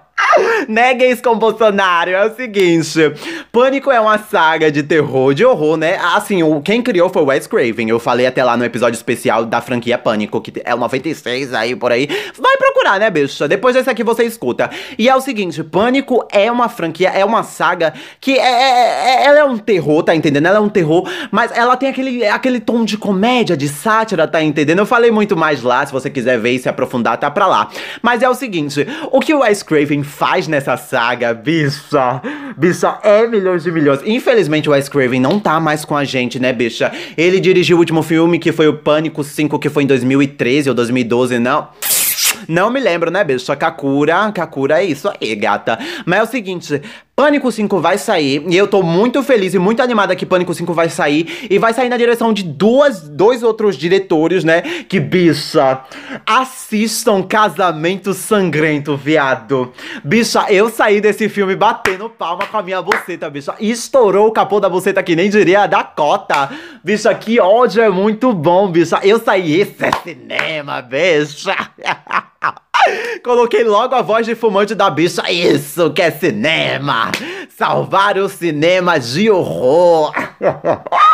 Neguem 0.68 1.14
com 1.16 1.38
Bolsonaro. 1.38 2.10
É 2.10 2.26
o 2.26 2.34
seguinte: 2.34 3.12
Pânico 3.52 3.90
é 3.90 4.00
uma 4.00 4.18
saga 4.18 4.70
de 4.70 4.82
terror, 4.82 5.34
de 5.34 5.44
horror, 5.44 5.76
né? 5.76 5.98
Assim, 6.14 6.42
o, 6.42 6.60
quem 6.60 6.82
criou 6.82 7.08
foi 7.08 7.22
o 7.22 7.26
Wes 7.26 7.46
Craven. 7.46 7.88
Eu 7.88 7.98
falei 7.98 8.26
até 8.26 8.42
lá 8.42 8.56
no 8.56 8.64
episódio 8.64 8.96
especial 8.96 9.44
da 9.44 9.60
franquia 9.60 9.98
Pânico, 9.98 10.40
que 10.40 10.52
é 10.64 10.74
o 10.74 10.78
96 10.78 11.52
aí 11.52 11.76
por 11.76 11.92
aí. 11.92 12.08
Vai 12.38 12.56
procurar, 12.56 12.98
né, 12.98 13.10
bicha? 13.10 13.46
Depois 13.46 13.74
desse 13.74 13.90
aqui 13.90 14.02
você 14.02 14.24
escuta. 14.24 14.70
E 14.98 15.08
é 15.08 15.14
o 15.14 15.20
seguinte: 15.20 15.62
Pânico 15.62 16.26
é 16.30 16.50
uma 16.50 16.68
franquia, 16.68 17.10
é 17.10 17.24
uma 17.24 17.42
saga 17.42 17.92
que 18.20 18.38
é, 18.38 18.42
é, 18.42 19.22
é, 19.22 19.24
ela 19.26 19.38
é 19.40 19.44
um 19.44 19.58
terror, 19.58 20.02
tá 20.02 20.14
entendendo? 20.14 20.46
Ela 20.46 20.58
é 20.58 20.60
um 20.60 20.68
terror, 20.68 21.08
mas 21.30 21.52
ela 21.52 21.76
tem 21.76 21.88
aquele, 21.88 22.26
aquele 22.26 22.60
tom 22.60 22.84
de 22.84 22.96
comédia, 22.96 23.56
de 23.56 23.68
sátira, 23.68 24.26
tá 24.26 24.42
entendendo? 24.42 24.78
Eu 24.78 24.86
falei 24.86 25.10
muito 25.10 25.36
mais 25.36 25.62
lá, 25.62 25.84
se 25.84 25.92
você 25.92 26.08
quiser 26.08 26.38
ver 26.38 26.52
e 26.52 26.58
se 26.58 26.68
aprofundar, 26.68 27.18
tá 27.18 27.30
pra 27.30 27.46
lá. 27.46 27.68
Mas 28.00 28.22
é 28.22 28.28
o 28.28 28.34
seguinte: 28.34 28.86
o 29.10 29.20
que 29.20 29.34
o 29.34 29.40
Wes 29.40 29.62
Craven 29.62 30.05
faz 30.06 30.48
nessa 30.48 30.76
saga, 30.76 31.34
bicha, 31.34 32.22
bicha, 32.56 32.98
é 33.02 33.26
milhões 33.26 33.62
de 33.64 33.70
milhões. 33.70 34.00
Infelizmente 34.04 34.68
o 34.68 34.72
Wes 34.72 34.88
Craven 34.88 35.20
não 35.20 35.38
tá 35.38 35.60
mais 35.60 35.84
com 35.84 35.96
a 35.96 36.04
gente, 36.04 36.38
né, 36.38 36.52
bicha? 36.52 36.92
Ele 37.16 37.40
dirigiu 37.40 37.76
o 37.76 37.80
último 37.80 38.02
filme, 38.02 38.38
que 38.38 38.52
foi 38.52 38.68
o 38.68 38.74
Pânico 38.78 39.22
5, 39.22 39.58
que 39.58 39.68
foi 39.68 39.82
em 39.82 39.86
2013 39.86 40.68
ou 40.68 40.74
2012, 40.74 41.38
não... 41.38 41.68
Não 42.48 42.70
me 42.70 42.78
lembro, 42.78 43.10
né, 43.10 43.24
bicha? 43.24 43.56
Kakura, 43.56 44.30
Kakura 44.30 44.80
é 44.80 44.84
isso 44.84 45.10
aí, 45.20 45.34
gata. 45.34 45.78
Mas 46.04 46.20
é 46.20 46.22
o 46.22 46.26
seguinte, 46.26 46.80
Pânico 47.16 47.50
5 47.50 47.80
vai 47.80 47.96
sair 47.96 48.44
e 48.46 48.54
eu 48.54 48.68
tô 48.68 48.82
muito 48.82 49.22
feliz 49.22 49.54
e 49.54 49.58
muito 49.58 49.80
animada 49.80 50.14
que 50.14 50.26
Pânico 50.26 50.52
5 50.52 50.74
vai 50.74 50.90
sair 50.90 51.48
e 51.48 51.58
vai 51.58 51.72
sair 51.72 51.88
na 51.88 51.96
direção 51.96 52.30
de 52.30 52.42
duas, 52.42 53.08
dois 53.08 53.42
outros 53.42 53.74
diretores, 53.74 54.44
né? 54.44 54.60
Que 54.86 55.00
bicha, 55.00 55.80
assistam 56.26 57.22
Casamento 57.22 58.12
Sangrento, 58.12 58.98
viado. 58.98 59.72
Bicha, 60.04 60.44
eu 60.50 60.68
saí 60.68 61.00
desse 61.00 61.26
filme 61.30 61.56
batendo 61.56 62.10
palma 62.10 62.44
com 62.44 62.58
a 62.58 62.62
minha 62.62 62.82
buceta, 62.82 63.30
bicha. 63.30 63.54
Estourou 63.58 64.26
o 64.26 64.32
capô 64.32 64.60
da 64.60 64.68
buceta 64.68 65.02
que 65.02 65.16
nem 65.16 65.30
diria 65.30 65.62
a 65.62 65.66
Dakota. 65.66 66.50
Bicha, 66.84 67.14
que 67.14 67.40
ódio 67.40 67.82
é 67.82 67.88
muito 67.88 68.30
bom, 68.34 68.70
bicha. 68.70 69.00
Eu 69.02 69.18
saí, 69.18 69.58
esse 69.58 69.86
é 69.86 69.90
cinema, 70.04 70.82
bicha. 70.82 71.56
Coloquei 73.24 73.64
logo 73.64 73.94
a 73.94 74.02
voz 74.02 74.26
de 74.26 74.34
fumante 74.34 74.74
da 74.74 74.90
bicha. 74.90 75.30
Isso 75.30 75.90
que 75.90 76.02
é 76.02 76.10
cinema! 76.10 77.05
Salvar 77.56 78.18
o 78.18 78.28
cinema 78.28 78.98
de 78.98 79.30
horror! 79.30 80.12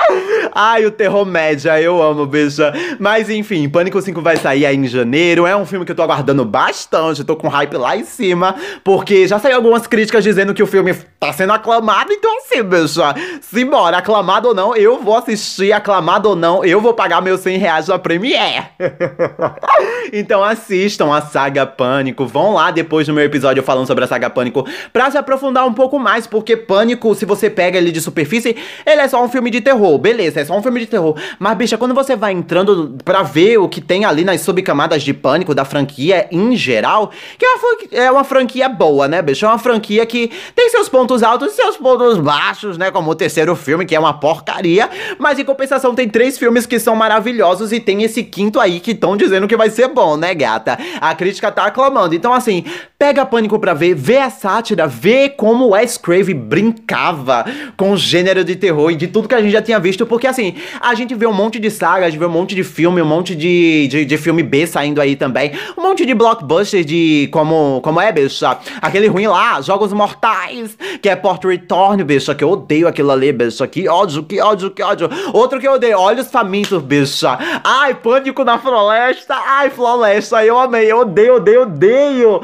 Ai, 0.54 0.84
o 0.84 0.90
terror 0.90 1.24
média, 1.24 1.80
eu 1.80 2.02
amo, 2.02 2.26
bicha. 2.26 2.72
Mas 2.98 3.30
enfim, 3.30 3.68
Pânico 3.68 4.00
5 4.00 4.20
vai 4.20 4.36
sair 4.36 4.66
aí 4.66 4.76
em 4.76 4.86
janeiro. 4.86 5.46
É 5.46 5.56
um 5.56 5.64
filme 5.64 5.84
que 5.84 5.92
eu 5.92 5.96
tô 5.96 6.02
aguardando 6.02 6.44
bastante. 6.44 7.24
Tô 7.24 7.36
com 7.36 7.48
hype 7.48 7.76
lá 7.76 7.96
em 7.96 8.04
cima. 8.04 8.54
Porque 8.84 9.26
já 9.26 9.38
saiu 9.38 9.56
algumas 9.56 9.86
críticas 9.86 10.24
dizendo 10.24 10.54
que 10.54 10.62
o 10.62 10.66
filme 10.66 10.94
tá 11.22 11.32
sendo 11.32 11.52
aclamado, 11.52 12.12
então 12.12 12.36
assim, 12.38 12.64
bicho, 12.64 13.00
simbora, 13.40 13.98
aclamado 13.98 14.48
ou 14.48 14.54
não, 14.54 14.74
eu 14.74 15.00
vou 15.00 15.16
assistir, 15.16 15.72
aclamado 15.72 16.30
ou 16.30 16.34
não, 16.34 16.64
eu 16.64 16.80
vou 16.80 16.94
pagar 16.94 17.22
meus 17.22 17.40
100 17.42 17.58
reais 17.58 17.86
na 17.86 17.96
Premiere. 17.96 18.66
então 20.12 20.42
assistam 20.42 21.14
a 21.14 21.20
saga 21.20 21.64
Pânico, 21.64 22.26
vão 22.26 22.54
lá 22.54 22.72
depois 22.72 23.06
do 23.06 23.12
meu 23.12 23.22
episódio 23.22 23.62
falando 23.62 23.86
sobre 23.86 24.02
a 24.02 24.08
saga 24.08 24.28
Pânico 24.28 24.66
pra 24.92 25.12
se 25.12 25.16
aprofundar 25.16 25.64
um 25.64 25.72
pouco 25.72 25.96
mais, 25.96 26.26
porque 26.26 26.56
Pânico, 26.56 27.14
se 27.14 27.24
você 27.24 27.48
pega 27.48 27.78
ele 27.78 27.92
de 27.92 28.00
superfície, 28.00 28.56
ele 28.84 29.00
é 29.00 29.06
só 29.06 29.24
um 29.24 29.28
filme 29.28 29.48
de 29.48 29.60
terror, 29.60 29.98
beleza, 30.02 30.40
é 30.40 30.44
só 30.44 30.56
um 30.56 30.62
filme 30.62 30.80
de 30.80 30.86
terror. 30.86 31.16
Mas, 31.38 31.56
bicha, 31.56 31.78
quando 31.78 31.94
você 31.94 32.16
vai 32.16 32.32
entrando 32.32 32.96
pra 33.04 33.22
ver 33.22 33.58
o 33.58 33.68
que 33.68 33.80
tem 33.80 34.04
ali 34.04 34.24
nas 34.24 34.40
subcamadas 34.40 35.02
de 35.02 35.14
Pânico 35.14 35.54
da 35.54 35.64
franquia 35.64 36.26
em 36.30 36.56
geral, 36.56 37.10
que 37.38 37.46
é 37.94 38.10
uma, 38.10 38.20
é 38.20 38.24
franquia 38.24 38.68
boa, 38.68 39.06
né, 39.06 39.22
bicha? 39.22 39.46
É 39.46 39.48
uma 39.48 39.58
franquia 39.58 40.04
que 40.04 40.30
tem 40.54 40.68
seus 40.68 40.88
pontos 40.88 41.12
pontos 41.12 41.22
altos 41.22 41.52
e 41.52 41.56
seus 41.56 41.76
pontos 41.76 42.18
baixos, 42.18 42.78
né? 42.78 42.90
Como 42.90 43.10
o 43.10 43.14
terceiro 43.14 43.54
filme, 43.54 43.84
que 43.84 43.94
é 43.94 44.00
uma 44.00 44.14
porcaria. 44.14 44.88
Mas 45.18 45.38
em 45.38 45.44
compensação, 45.44 45.94
tem 45.94 46.08
três 46.08 46.38
filmes 46.38 46.64
que 46.64 46.78
são 46.78 46.96
maravilhosos 46.96 47.72
e 47.72 47.80
tem 47.80 48.02
esse 48.02 48.22
quinto 48.22 48.58
aí 48.58 48.80
que 48.80 48.92
estão 48.92 49.16
dizendo 49.16 49.46
que 49.46 49.56
vai 49.56 49.68
ser 49.68 49.88
bom, 49.88 50.16
né, 50.16 50.34
gata? 50.34 50.78
A 51.00 51.14
crítica 51.14 51.52
tá 51.52 51.66
aclamando. 51.66 52.14
Então, 52.14 52.32
assim, 52.32 52.64
pega 53.02 53.26
pânico 53.26 53.58
pra 53.58 53.74
ver, 53.74 53.96
vê 53.96 54.18
a 54.18 54.30
sátira, 54.30 54.86
vê 54.86 55.28
como 55.28 55.70
Wes 55.70 55.98
Craven 55.98 56.36
brincava 56.36 57.44
com 57.76 57.90
o 57.90 57.96
gênero 57.96 58.44
de 58.44 58.54
terror 58.54 58.92
e 58.92 58.94
de 58.94 59.08
tudo 59.08 59.26
que 59.26 59.34
a 59.34 59.42
gente 59.42 59.50
já 59.50 59.60
tinha 59.60 59.80
visto. 59.80 60.06
Porque, 60.06 60.24
assim, 60.24 60.54
a 60.80 60.94
gente 60.94 61.12
vê 61.12 61.26
um 61.26 61.32
monte 61.32 61.58
de 61.58 61.68
saga, 61.68 62.06
a 62.06 62.10
gente 62.10 62.20
vê 62.20 62.26
um 62.26 62.30
monte 62.30 62.54
de 62.54 62.62
filme, 62.62 63.02
um 63.02 63.04
monte 63.04 63.34
de, 63.34 63.88
de, 63.88 64.04
de 64.04 64.16
filme 64.16 64.40
B 64.44 64.68
saindo 64.68 65.00
aí 65.00 65.16
também. 65.16 65.50
Um 65.76 65.82
monte 65.82 66.06
de 66.06 66.14
blockbusters 66.14 66.86
de 66.86 67.28
como, 67.32 67.80
como 67.82 68.00
é, 68.00 68.12
bicha? 68.12 68.56
Aquele 68.80 69.08
ruim 69.08 69.26
lá, 69.26 69.60
Jogos 69.60 69.92
Mortais, 69.92 70.78
que 71.02 71.08
é 71.08 71.16
Port 71.16 71.42
Return, 71.44 72.04
bicho, 72.04 72.32
que 72.36 72.44
eu 72.44 72.50
odeio 72.50 72.86
aquilo 72.86 73.10
ali, 73.10 73.32
bicho, 73.32 73.66
que 73.66 73.88
ódio, 73.88 74.22
que 74.22 74.40
ódio, 74.40 74.70
que 74.70 74.80
ódio. 74.80 75.10
Outro 75.32 75.58
que 75.58 75.66
eu 75.66 75.72
odeio, 75.72 75.98
Olhos 75.98 76.30
Famintos, 76.30 76.80
bicho. 76.80 77.26
Ai, 77.64 77.96
Pânico 77.96 78.44
na 78.44 78.60
Floresta, 78.60 79.34
ai, 79.34 79.70
Floresta, 79.70 80.44
eu 80.44 80.56
amei, 80.56 80.92
eu 80.92 81.00
odeio, 81.00 81.34
odeio, 81.34 81.62
odeio. 81.62 82.40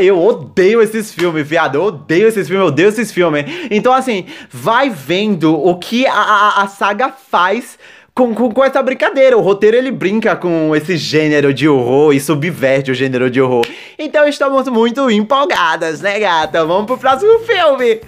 Eu 0.00 0.22
odeio 0.22 0.82
esses 0.82 1.12
filmes, 1.12 1.46
viado, 1.46 1.76
eu 1.76 1.84
odeio 1.84 2.28
esses 2.28 2.46
filmes, 2.46 2.62
eu 2.62 2.68
odeio 2.68 2.88
esses 2.88 3.12
filmes. 3.12 3.44
Então, 3.70 3.92
assim, 3.92 4.26
vai 4.50 4.90
vendo 4.90 5.54
o 5.54 5.78
que 5.78 6.06
a, 6.06 6.12
a, 6.12 6.62
a 6.62 6.68
saga 6.68 7.08
faz 7.10 7.78
com, 8.14 8.34
com, 8.34 8.50
com, 8.50 8.64
essa 8.64 8.82
brincadeira. 8.82 9.36
O 9.36 9.42
roteiro 9.42 9.76
ele 9.76 9.90
brinca 9.90 10.34
com 10.34 10.74
esse 10.74 10.96
gênero 10.96 11.52
de 11.52 11.68
horror 11.68 12.14
e 12.14 12.20
subverte 12.20 12.90
o 12.90 12.94
gênero 12.94 13.30
de 13.30 13.40
horror. 13.40 13.66
Então 13.98 14.26
estamos 14.26 14.66
muito 14.68 15.10
empolgadas, 15.10 16.00
né, 16.00 16.18
gata? 16.18 16.64
Vamos 16.64 16.86
pro 16.86 16.96
próximo 16.96 17.38
filme. 17.40 18.00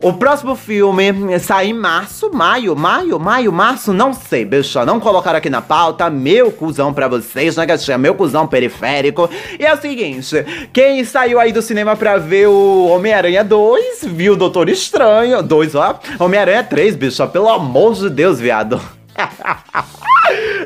O 0.00 0.12
próximo 0.12 0.54
filme 0.54 1.12
sai 1.40 1.70
em 1.70 1.72
março, 1.72 2.30
maio, 2.32 2.76
maio, 2.76 3.18
maio, 3.18 3.52
março, 3.52 3.92
não 3.92 4.12
sei, 4.12 4.44
bicho, 4.44 4.84
não 4.84 5.00
colocaram 5.00 5.38
aqui 5.38 5.50
na 5.50 5.60
pauta, 5.60 6.08
meu 6.08 6.52
cuzão 6.52 6.94
pra 6.94 7.08
vocês, 7.08 7.56
né, 7.56 7.66
gatinha, 7.66 7.98
meu 7.98 8.14
cuzão 8.14 8.46
periférico. 8.46 9.28
E 9.58 9.66
é 9.66 9.74
o 9.74 9.80
seguinte, 9.80 10.36
quem 10.72 11.02
saiu 11.02 11.40
aí 11.40 11.50
do 11.50 11.60
cinema 11.60 11.96
pra 11.96 12.16
ver 12.16 12.46
o 12.46 12.86
Homem-Aranha 12.86 13.42
2, 13.42 14.04
viu 14.04 14.34
o 14.34 14.36
Doutor 14.36 14.68
Estranho, 14.68 15.42
2, 15.42 15.74
ó, 15.74 15.98
Homem-Aranha 16.20 16.62
3, 16.62 16.94
bicho, 16.94 17.26
pelo 17.26 17.48
amor 17.48 17.94
de 17.94 18.08
Deus, 18.08 18.38
viado. 18.38 18.80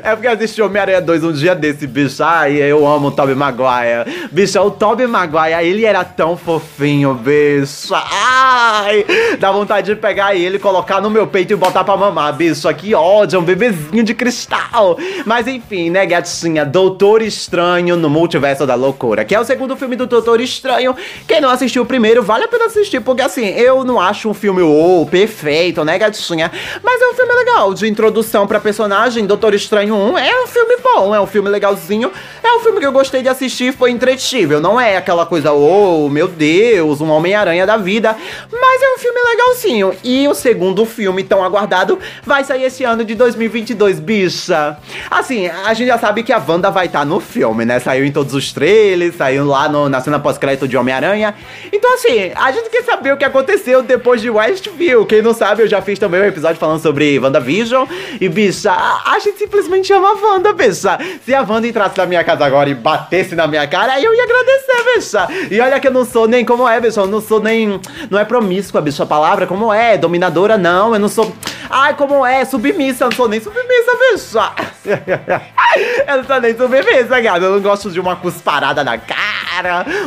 É 0.03 0.15
porque 0.15 0.27
assisti 0.27 0.61
Homem-Aranha 0.61 0.99
2 0.99 1.23
um 1.23 1.31
dia 1.31 1.55
desse, 1.55 1.87
bicho. 1.87 2.21
Ai, 2.23 2.55
eu 2.57 2.85
amo 2.85 3.07
o 3.07 3.11
Tobey 3.11 3.35
Maguire. 3.35 4.29
Bicho, 4.31 4.59
o 4.59 4.69
Tobey 4.69 5.07
Maguire, 5.07 5.65
ele 5.65 5.85
era 5.85 6.03
tão 6.03 6.35
fofinho, 6.35 7.13
bicho. 7.13 7.93
Ai, 7.93 9.05
dá 9.39 9.51
vontade 9.51 9.93
de 9.93 9.95
pegar 9.99 10.35
ele, 10.35 10.59
colocar 10.59 10.99
no 10.99 11.09
meu 11.09 11.25
peito 11.25 11.53
e 11.53 11.55
botar 11.55 11.83
pra 11.83 11.95
mamar, 11.95 12.33
bicho. 12.33 12.71
Que 12.73 12.93
ódio, 12.93 13.39
um 13.39 13.43
bebezinho 13.43 14.03
de 14.03 14.13
cristal. 14.13 14.97
Mas 15.25 15.47
enfim, 15.47 15.89
né, 15.89 16.05
gatinha? 16.05 16.65
Doutor 16.65 17.21
Estranho 17.21 17.95
no 17.95 18.09
Multiverso 18.09 18.67
da 18.67 18.75
Loucura, 18.75 19.23
que 19.23 19.33
é 19.33 19.39
o 19.39 19.45
segundo 19.45 19.77
filme 19.77 19.95
do 19.95 20.05
Doutor 20.05 20.41
Estranho. 20.41 20.95
Quem 21.25 21.39
não 21.39 21.49
assistiu 21.49 21.83
o 21.83 21.85
primeiro, 21.85 22.21
vale 22.21 22.43
a 22.43 22.47
pena 22.47 22.65
assistir, 22.65 22.99
porque 22.99 23.21
assim, 23.21 23.45
eu 23.45 23.85
não 23.85 24.01
acho 24.01 24.29
um 24.29 24.33
filme 24.33 24.61
oh, 24.61 25.05
perfeito, 25.09 25.85
né, 25.85 25.97
gatinha? 25.97 26.51
Mas 26.83 27.01
é 27.01 27.07
um 27.07 27.13
filme 27.13 27.33
legal, 27.33 27.73
de 27.73 27.87
introdução 27.87 28.45
pra 28.45 28.59
personagem. 28.59 29.25
Doutor 29.25 29.52
Estranho 29.55 29.95
1 29.95 30.17
é 30.17 30.43
um 30.43 30.47
filme 30.47 30.77
bom, 30.77 31.13
é 31.13 31.21
um 31.21 31.27
filme 31.27 31.49
legalzinho. 31.49 32.11
É 32.43 32.53
um 32.55 32.59
filme 32.59 32.79
que 32.79 32.85
eu 32.85 32.91
gostei 32.91 33.21
de 33.21 33.29
assistir, 33.29 33.73
foi 33.73 33.89
entretível. 33.89 34.59
Não 34.59 34.79
é 34.79 34.97
aquela 34.97 35.25
coisa, 35.25 35.53
oh, 35.53 36.09
meu 36.09 36.27
Deus, 36.27 36.99
um 37.01 37.09
Homem-Aranha 37.09 37.65
da 37.65 37.77
vida. 37.77 38.15
Mas 38.51 38.81
é 38.81 38.93
um 38.93 38.97
filme 38.97 39.19
legalzinho. 39.21 39.93
E 40.03 40.27
o 40.27 40.33
segundo 40.33 40.85
filme 40.85 41.23
tão 41.23 41.43
aguardado 41.43 41.99
vai 42.23 42.43
sair 42.43 42.63
esse 42.63 42.83
ano 42.83 43.05
de 43.05 43.15
2022, 43.15 43.99
bicha. 43.99 44.77
Assim, 45.09 45.47
a 45.47 45.73
gente 45.73 45.87
já 45.87 45.97
sabe 45.97 46.23
que 46.23 46.33
a 46.33 46.43
Wanda 46.45 46.69
vai 46.69 46.87
estar 46.87 46.99
tá 46.99 47.05
no 47.05 47.19
filme, 47.19 47.65
né? 47.65 47.79
Saiu 47.79 48.05
em 48.05 48.11
todos 48.11 48.33
os 48.33 48.51
trailers, 48.51 49.15
saiu 49.15 49.45
lá 49.45 49.69
no, 49.69 49.87
na 49.87 50.01
cena 50.01 50.19
pós-crédito 50.19 50.67
de 50.67 50.75
Homem-Aranha. 50.75 51.35
Então, 51.71 51.93
assim, 51.93 52.31
a 52.35 52.51
gente 52.51 52.69
quer 52.69 52.83
saber 52.83 53.13
o 53.13 53.17
que 53.17 53.25
aconteceu 53.25 53.81
depois 53.81 54.21
de 54.21 54.29
Westview. 54.29 55.05
Quem 55.05 55.21
não 55.21 55.33
sabe, 55.33 55.63
eu 55.63 55.67
já 55.67 55.81
fiz 55.81 55.97
também 55.97 56.21
um 56.21 56.25
episódio 56.25 56.57
falando 56.57 56.81
sobre 56.81 57.17
WandaVision. 57.19 57.87
E, 58.19 58.27
bicha, 58.27 58.71
a, 58.71 59.13
a 59.13 59.19
gente 59.19 59.42
simplesmente 59.43 59.91
ama 59.91 60.09
a 60.09 60.13
Wanda, 60.13 60.53
bicha. 60.53 60.97
Se 61.25 61.33
a 61.33 61.41
Wanda 61.41 61.67
entrasse 61.67 61.97
na 61.97 62.05
minha 62.05 62.23
casa 62.23 62.45
agora 62.45 62.69
e 62.69 62.73
batesse 62.73 63.35
na 63.35 63.45
minha 63.45 63.67
cara, 63.67 63.93
aí 63.93 64.03
eu 64.03 64.13
ia 64.13 64.23
agradecer, 64.23 64.95
bicha. 64.95 65.27
E 65.51 65.59
olha 65.59 65.79
que 65.79 65.87
eu 65.87 65.91
não 65.91 66.05
sou 66.05 66.27
nem 66.27 66.45
como 66.45 66.67
é, 66.67 66.79
bicha. 66.79 67.01
Eu 67.01 67.07
não 67.07 67.21
sou 67.21 67.39
nem. 67.39 67.79
Não 68.09 68.17
é 68.19 68.25
promíscua, 68.25 68.81
bicha. 68.81 69.03
A 69.03 69.05
palavra 69.05 69.45
como 69.45 69.73
é. 69.73 69.97
Dominadora, 69.97 70.57
não. 70.57 70.93
Eu 70.93 70.99
não 70.99 71.09
sou. 71.09 71.33
Ai, 71.69 71.95
como 71.95 72.25
é? 72.25 72.45
Submissa. 72.45 73.03
Eu 73.03 73.09
não 73.09 73.17
sou 73.17 73.27
nem 73.27 73.41
submissa, 73.41 73.91
bicha. 74.11 74.51
eu 76.07 76.17
não 76.17 76.23
sou 76.23 76.41
nem 76.41 76.55
submissa, 76.55 77.19
gata. 77.19 77.45
Eu 77.45 77.51
não 77.51 77.61
gosto 77.61 77.91
de 77.91 77.99
uma 77.99 78.15
cusparada 78.15 78.83
na 78.83 78.97
cara, 78.97 79.32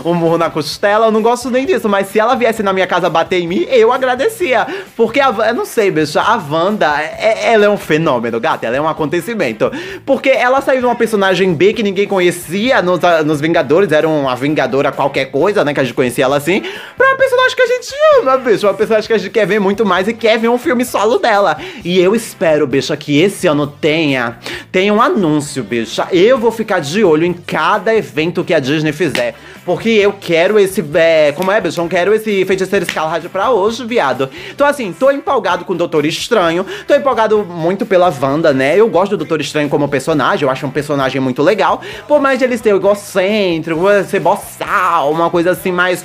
um 0.05 0.15
murro 0.15 0.39
na 0.39 0.51
costela. 0.51 1.07
Eu 1.07 1.13
não 1.13 1.23
gosto 1.23 1.51
nem 1.51 1.67
disso. 1.67 1.89
Mas 1.89 2.09
se 2.09 2.19
ela 2.19 2.35
viesse 2.35 2.63
na 2.63 2.73
minha 2.73 2.87
casa 2.87 3.09
bater 3.09 3.41
em 3.41 3.47
mim, 3.47 3.67
eu 3.69 3.93
agradecia. 3.93 4.67
Porque 4.97 5.21
a. 5.21 5.29
Eu 5.49 5.55
não 5.55 5.65
sei, 5.65 5.91
bicha. 5.91 6.21
A 6.21 6.37
Wanda, 6.37 7.01
é, 7.01 7.53
ela 7.53 7.67
é 7.67 7.69
um 7.69 7.77
fenômeno, 7.77 8.41
gata. 8.41 8.67
Ela 8.67 8.77
é 8.77 8.81
um 8.81 8.89
acontecimento. 8.89 9.71
Porque 10.05 10.31
ela 10.31 10.61
saiu 10.61 10.81
de 10.81 10.87
uma 10.87 10.95
personagem 10.97 11.53
B 11.55 11.73
que 11.73 11.83
ninguém 11.83 12.07
conhecia 12.07 12.83
nos, 12.83 13.01
nos 13.25 13.41
Vingadores, 13.41 13.93
era 13.93 14.09
uma 14.09 14.35
Vingadora 14.35 14.91
qualquer 14.91 15.27
coisa, 15.27 15.65
né? 15.65 15.73
Que 15.73 15.81
a 15.81 15.85
gente 15.85 15.95
conhecia 15.95 16.25
ela 16.25 16.37
assim, 16.37 16.63
pra 16.97 17.09
uma 17.09 17.17
personagem 17.17 17.57
que 17.57 17.63
a 17.63 17.67
gente 17.67 17.95
ama, 18.19 18.37
bicho. 18.39 18.67
Uma 18.67 18.75
personagem 18.75 19.07
que 19.07 19.13
a 19.13 19.19
gente 19.19 19.31
quer 19.31 19.47
ver 19.47 19.61
muito 19.61 19.87
mais 19.87 20.09
e 20.09 20.15
quer 20.15 20.39
ver 20.39 20.49
um 20.49 20.59
filme 20.59 20.85
solo 20.85 21.19
dela. 21.19 21.57
E 21.85 22.01
eu 22.01 22.15
espero, 22.15 22.67
bicho, 22.67 22.97
que 22.97 23.21
esse 23.21 23.47
ano 23.47 23.67
tenha, 23.67 24.39
tenha 24.73 24.93
um 24.93 25.01
anúncio, 25.01 25.63
bicho. 25.63 26.03
Eu 26.11 26.39
vou 26.39 26.51
ficar 26.51 26.81
de 26.81 27.05
olho 27.05 27.25
em 27.25 27.33
cada 27.33 27.95
evento 27.95 28.43
que 28.43 28.53
a 28.53 28.59
Disney 28.59 28.93
fizer. 28.93 29.35
Porque 29.65 29.89
eu 29.89 30.13
quero 30.13 30.59
esse. 30.59 30.85
É, 30.95 31.33
como 31.33 31.51
é, 31.51 31.61
bicho? 31.61 31.81
Eu 31.81 31.89
quero 31.89 32.15
esse 32.15 32.45
feiticeiro 32.45 32.85
Escalade 32.85 33.29
pra 33.29 33.51
hoje, 33.51 33.85
viado. 33.85 34.31
Então, 34.51 34.67
assim, 34.67 34.93
tô 34.93 35.11
empolgado 35.11 35.65
com 35.65 35.73
o 35.73 35.77
Doutor 35.77 36.07
Estranho. 36.07 36.65
Tô 36.87 36.95
empolgado 36.95 37.45
muito 37.45 37.85
pela 37.85 38.13
Wanda, 38.21 38.53
né? 38.53 38.79
Eu 38.79 38.89
gosto 38.89 39.13
do 39.13 39.19
Doutor 39.19 39.41
Estranho 39.41 39.69
como 39.69 39.89
personagem, 39.89 40.45
eu 40.45 40.51
acho 40.51 40.67
um 40.67 40.71
personagem 40.71 41.21
muito 41.21 41.43
legal. 41.43 41.81
Por 42.07 42.21
mais 42.21 42.39
de 42.39 42.45
ele 42.45 42.57
ser 42.57 42.75
egocêntrico, 42.75 43.81
ser 44.09 44.21
boçal, 44.21 45.11
uma 45.11 45.31
coisa 45.31 45.51
assim 45.51 45.73
mais 45.73 46.05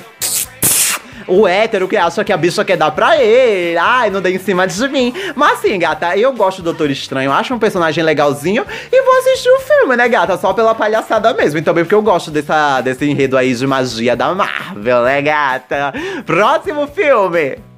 o 1.26 1.46
hétero 1.46 1.88
que 1.88 1.96
acha 1.96 2.24
que 2.24 2.32
a 2.32 2.36
bicha 2.36 2.64
quer 2.64 2.76
dar 2.76 2.90
pra 2.90 3.16
ele. 3.16 3.76
Ai, 3.78 4.10
não 4.10 4.20
dê 4.20 4.34
em 4.34 4.38
cima 4.38 4.66
de 4.66 4.88
mim. 4.88 5.14
Mas 5.34 5.58
assim, 5.58 5.78
gata, 5.78 6.16
eu 6.16 6.32
gosto 6.32 6.58
do 6.58 6.64
Doutor 6.64 6.90
Estranho. 6.90 7.32
Acho 7.32 7.54
um 7.54 7.58
personagem 7.58 8.02
legalzinho. 8.02 8.64
E 8.90 9.02
vou 9.02 9.18
assistir 9.18 9.50
o 9.50 9.60
filme, 9.60 9.96
né, 9.96 10.08
gata? 10.08 10.36
Só 10.36 10.52
pela 10.52 10.74
palhaçada 10.74 11.32
mesmo. 11.34 11.58
E 11.58 11.62
também 11.62 11.84
porque 11.84 11.94
eu 11.94 12.02
gosto 12.02 12.30
dessa, 12.30 12.80
desse 12.80 13.04
enredo 13.04 13.36
aí 13.36 13.54
de 13.54 13.66
magia 13.66 14.16
da 14.16 14.34
Marvel, 14.34 15.02
né, 15.02 15.22
gata? 15.22 15.92
Próximo 16.26 16.86
filme. 16.86 17.71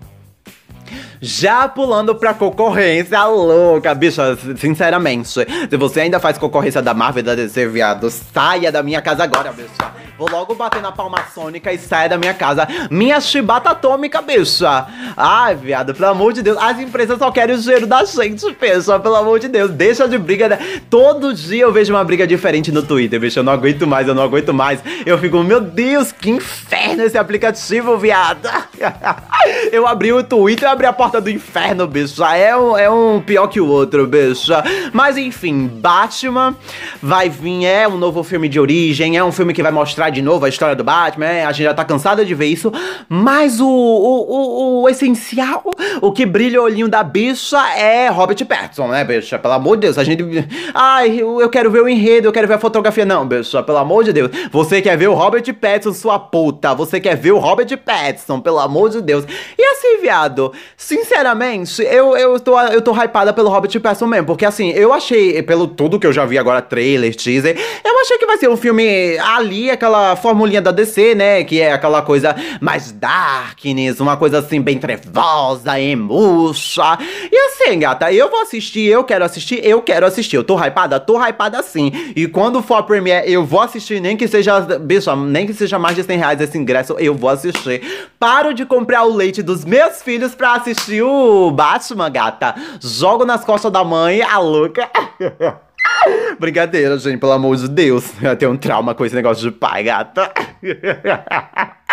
Já 1.21 1.68
pulando 1.68 2.14
pra 2.14 2.35
concorrência 2.35 3.25
louca, 3.25 3.94
bicha, 3.94 4.37
sinceramente. 4.56 5.28
Se 5.28 5.76
você 5.76 6.02
ainda 6.02 6.21
faz 6.21 6.38
concorrência 6.38 6.83
da 6.83 6.94
Marvel 6.94 7.23
da 7.23 7.35
DC, 7.35 7.66
viado, 7.68 8.11
saia 8.11 8.71
da 8.71 8.83
minha 8.83 9.00
casa 9.00 9.25
agora, 9.25 9.52
bicha. 9.52 10.04
Vou 10.16 10.30
logo 10.30 10.54
bater 10.54 10.80
na 10.80 10.92
palma 10.92 11.18
sônica 11.35 11.73
e 11.73 11.78
saia 11.78 12.09
da 12.09 12.16
minha 12.16 12.35
casa. 12.35 12.68
Minha 12.88 13.21
chibata 13.21 13.71
atômica, 13.71 14.23
bicha. 14.23 14.87
Ai, 15.16 15.56
viado, 15.56 15.92
pelo 15.92 16.09
amor 16.09 16.33
de 16.33 16.40
Deus. 16.40 16.56
As 16.56 16.78
empresas 16.78 17.18
só 17.18 17.33
querem 17.33 17.56
o 17.56 17.59
dinheiro 17.59 17.87
da 17.87 18.04
gente, 18.04 18.47
bicha. 18.61 18.99
Pelo 19.00 19.16
amor 19.16 19.40
de 19.40 19.49
Deus, 19.49 19.73
deixa 19.73 20.06
de 20.06 20.16
briga. 20.16 20.49
Né? 20.49 20.59
Todo 20.88 21.35
dia 21.35 21.62
eu 21.64 21.73
vejo 21.73 21.92
uma 21.92 22.04
briga 22.04 22.26
diferente 22.26 22.71
no 22.71 22.83
Twitter, 22.83 23.18
bicha. 23.18 23.40
Eu 23.40 23.44
não 23.44 23.52
aguento 23.52 23.87
mais, 23.88 24.06
eu 24.06 24.14
não 24.14 24.23
aguento 24.23 24.54
mais. 24.54 24.80
Eu 25.04 25.18
fico, 25.18 25.42
meu 25.42 25.61
Deus, 25.61 26.12
que 26.12 26.30
inferno 26.30 27.02
esse 27.02 27.18
aplicativo, 27.18 27.99
viado. 27.99 28.49
Eu 29.71 29.87
abri 29.87 30.12
o 30.12 30.23
Twitter, 30.23 30.68
abri 30.68 30.87
a 30.87 30.92
porta 31.05 31.21
do 31.21 31.31
inferno, 31.31 31.87
bicho. 31.87 32.25
É 32.25 32.57
um, 32.57 32.79
é 32.79 32.91
um 32.91 33.21
pior 33.21 33.47
que 33.47 33.61
o 33.61 33.69
outro, 33.69 34.07
bicho. 34.07 34.53
Mas 34.93 35.19
enfim, 35.19 35.67
Batman 35.67 36.57
vai 37.03 37.29
vir, 37.29 37.67
é 37.67 37.87
um 37.87 37.99
novo 37.99 38.23
filme 38.23 38.49
de 38.49 38.59
origem, 38.59 39.17
é 39.17 39.23
um 39.23 39.31
filme 39.31 39.53
que 39.53 39.63
vai 39.63 39.71
mostrar 39.71 40.09
de 40.09 40.23
novo 40.23 40.47
a 40.47 40.49
história 40.49 40.75
do 40.75 40.83
Batman, 40.83 41.27
é, 41.27 41.45
a 41.45 41.53
gente 41.53 41.65
já 41.65 41.75
tá 41.75 41.85
cansada 41.85 42.25
de 42.25 42.35
ver 42.35 42.47
isso. 42.47 42.73
Mas 43.07 43.61
o, 43.61 43.67
o, 43.67 44.79
o, 44.79 44.83
o 44.83 44.89
essencial, 44.89 45.63
o 46.01 46.11
que 46.11 46.25
brilha 46.25 46.61
o 46.61 46.65
olhinho 46.65 46.89
da 46.89 47.03
bicha 47.03 47.61
é 47.77 48.09
Robert 48.09 48.43
Pattinson, 48.47 48.89
né, 48.89 49.05
bicha? 49.05 49.39
Pelo 49.39 49.55
amor 49.55 49.77
de 49.77 49.83
Deus, 49.83 49.99
a 49.99 50.05
gente. 50.05 50.25
Ai, 50.73 51.19
eu, 51.21 51.49
quero 51.51 51.71
ver 51.71 51.83
o 51.83 51.89
enredo, 51.89 52.29
eu 52.29 52.33
quero 52.33 52.49
ver 52.49 52.55
a 52.55 52.59
fotografia. 52.59 53.05
Não, 53.05 53.27
bicha, 53.27 53.63
pelo 53.63 53.79
amor 53.79 54.05
de 54.05 54.13
Deus. 54.13 54.31
Você 54.51 54.81
quer 54.81 54.97
ver 54.97 55.09
o 55.09 55.15
Robert 55.15 55.45
Pattinson, 55.55 55.93
sua 55.93 56.19
puta. 56.19 56.75
Você 56.75 56.99
quer 56.99 57.15
ver 57.15 57.33
o 57.33 57.39
Robert 57.39 57.77
Pattinson, 57.79 58.41
pelo 58.41 58.59
amor 58.59 58.89
de 58.89 59.03
Deus. 59.03 59.27
E 59.59 59.63
assim, 59.63 60.01
viado, 60.01 60.53
sinceramente, 60.95 61.83
eu, 61.83 62.17
eu, 62.17 62.39
tô, 62.39 62.59
eu 62.61 62.81
tô 62.81 62.93
hypada 62.93 63.33
pelo 63.33 63.49
Robert 63.49 63.81
Pattinson 63.81 64.07
mesmo. 64.07 64.27
Porque 64.27 64.45
assim, 64.45 64.71
eu 64.71 64.93
achei, 64.93 65.43
pelo 65.43 65.67
tudo 65.67 65.99
que 65.99 66.07
eu 66.07 66.13
já 66.13 66.25
vi 66.25 66.39
agora, 66.39 66.63
trailer, 66.63 67.15
teaser, 67.15 67.59
eu 67.85 68.01
achei 68.01 68.17
que 68.19 68.27
vai 68.27 68.37
ser 68.37 68.49
um 68.49 68.57
filme 68.57 69.19
ali, 69.19 69.71
aquela 69.71 70.15
formulinha 70.15 70.63
da 70.63 70.71
DC, 70.71 71.15
né? 71.15 71.43
Que 71.43 71.61
é 71.61 71.73
aquela 71.73 72.03
coisa 72.03 72.37
mais 72.61 72.93
darkness, 72.93 73.99
uma 73.99 74.17
coisa 74.17 74.39
assim, 74.39 74.61
bem 74.61 74.79
trevosa, 74.79 75.81
emuxa. 75.81 76.99
E 77.31 77.37
assim, 77.37 77.79
gata, 77.79 78.13
eu 78.13 78.31
vou 78.31 78.43
assistir, 78.43 78.87
eu 78.87 79.03
quero 79.03 79.25
assistir, 79.25 79.65
eu 79.65 79.83
quero 79.83 80.07
assistir. 80.07 80.37
Eu 80.37 80.45
tô 80.45 80.57
hypada? 80.57 81.01
Tô 81.01 81.21
hypada 81.21 81.63
sim. 81.63 81.91
E 82.15 82.29
quando 82.29 82.63
for 82.63 82.77
a 82.77 82.83
premiere, 82.83 83.31
eu 83.31 83.45
vou 83.45 83.61
assistir, 83.61 84.01
nem 84.01 84.17
que 84.17 84.29
seja, 84.29 84.61
bicho, 84.61 85.15
nem 85.17 85.47
que 85.47 85.55
seja 85.55 85.79
mais 85.79 85.97
de 85.97 86.05
100 86.05 86.19
reais 86.19 86.41
esse 86.41 86.57
ingresso, 86.57 86.95
eu 86.99 87.15
vou 87.15 87.31
assistir. 87.31 87.83
Paro 88.19 88.55
de 88.55 88.65
comprar 88.65 89.05
o 89.05 89.15
leite 89.15 89.43
dos 89.43 89.65
meus 89.65 90.03
filhos 90.03 90.35
pra 90.35 90.55
assistir 90.55 90.84
o 91.03 91.50
Batman, 91.50 92.11
gata. 92.11 92.55
Jogo 92.81 93.25
nas 93.25 93.45
costas 93.45 93.71
da 93.73 93.85
mãe, 93.85 94.23
a 94.23 94.38
louca. 94.38 94.88
Brincadeira, 96.38 96.99
gente, 96.99 97.19
pelo 97.19 97.33
amor 97.33 97.57
de 97.57 97.69
Deus. 97.69 98.11
Eu 98.23 98.37
tenho 98.37 98.53
um 98.53 98.57
trauma 98.57 98.95
com 98.95 99.05
esse 99.05 99.14
negócio 99.14 99.43
de 99.43 99.57
pai, 99.57 99.85
gata. 99.85 100.31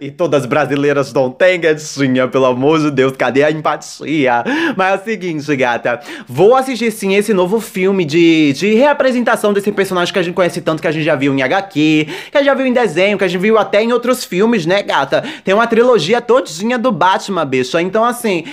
E 0.00 0.10
todas 0.10 0.46
brasileiras 0.46 1.12
não 1.12 1.30
têm, 1.30 1.58
gatinha, 1.60 2.28
pelo 2.28 2.46
amor 2.46 2.78
de 2.80 2.90
Deus, 2.90 3.16
cadê 3.16 3.42
a 3.42 3.50
empatia? 3.50 4.44
Mas 4.76 4.92
é 4.92 5.02
o 5.02 5.04
seguinte, 5.04 5.56
gata, 5.56 6.00
vou 6.28 6.54
assistir 6.54 6.92
sim 6.92 7.16
esse 7.16 7.34
novo 7.34 7.58
filme 7.58 8.04
de, 8.04 8.52
de 8.52 8.74
reapresentação 8.74 9.52
desse 9.52 9.72
personagem 9.72 10.12
que 10.12 10.18
a 10.18 10.22
gente 10.22 10.34
conhece 10.34 10.60
tanto, 10.60 10.80
que 10.80 10.86
a 10.86 10.92
gente 10.92 11.04
já 11.04 11.16
viu 11.16 11.34
em 11.34 11.42
HQ, 11.42 12.06
que 12.30 12.36
a 12.36 12.38
gente 12.38 12.46
já 12.46 12.54
viu 12.54 12.66
em 12.66 12.72
desenho, 12.72 13.18
que 13.18 13.24
a 13.24 13.28
gente 13.28 13.40
viu 13.40 13.58
até 13.58 13.82
em 13.82 13.92
outros 13.92 14.24
filmes, 14.24 14.66
né, 14.66 14.82
gata? 14.82 15.24
Tem 15.44 15.52
uma 15.52 15.66
trilogia 15.66 16.20
todinha 16.20 16.78
do 16.78 16.92
Batman, 16.92 17.44
bicho. 17.44 17.78
Então, 17.78 18.04
assim, 18.04 18.44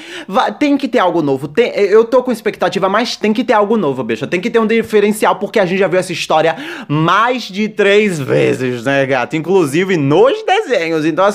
tem 0.60 0.76
que 0.78 0.88
ter 0.88 1.00
algo 1.00 1.22
novo. 1.22 1.48
Tem, 1.48 1.70
eu 1.76 2.06
tô 2.06 2.24
com 2.24 2.32
expectativa, 2.32 2.90
mas 2.90 3.16
tem 3.16 3.34
que 3.34 3.44
ter 3.44 3.54
algo 3.54 3.78
novo, 3.78 4.04
bicho. 4.04 4.26
Tem 4.26 4.42
que 4.42 4.50
ter 4.50 4.60
um 4.60 4.68
diferencial, 4.68 5.36
porque 5.36 5.60
a 5.60 5.66
gente 5.66 5.80
já 5.80 5.88
viu 5.88 6.00
essa 6.00 6.12
história 6.12 6.56
mais 6.88 7.44
de 7.44 7.70
três 7.70 8.20
vezes, 8.20 8.84
né, 8.84 9.06
gata? 9.06 9.38
Inclusive 9.38 9.96
nos 9.96 10.44
desenhos. 10.44 11.06
Então, 11.06 11.24
assim, 11.24 11.35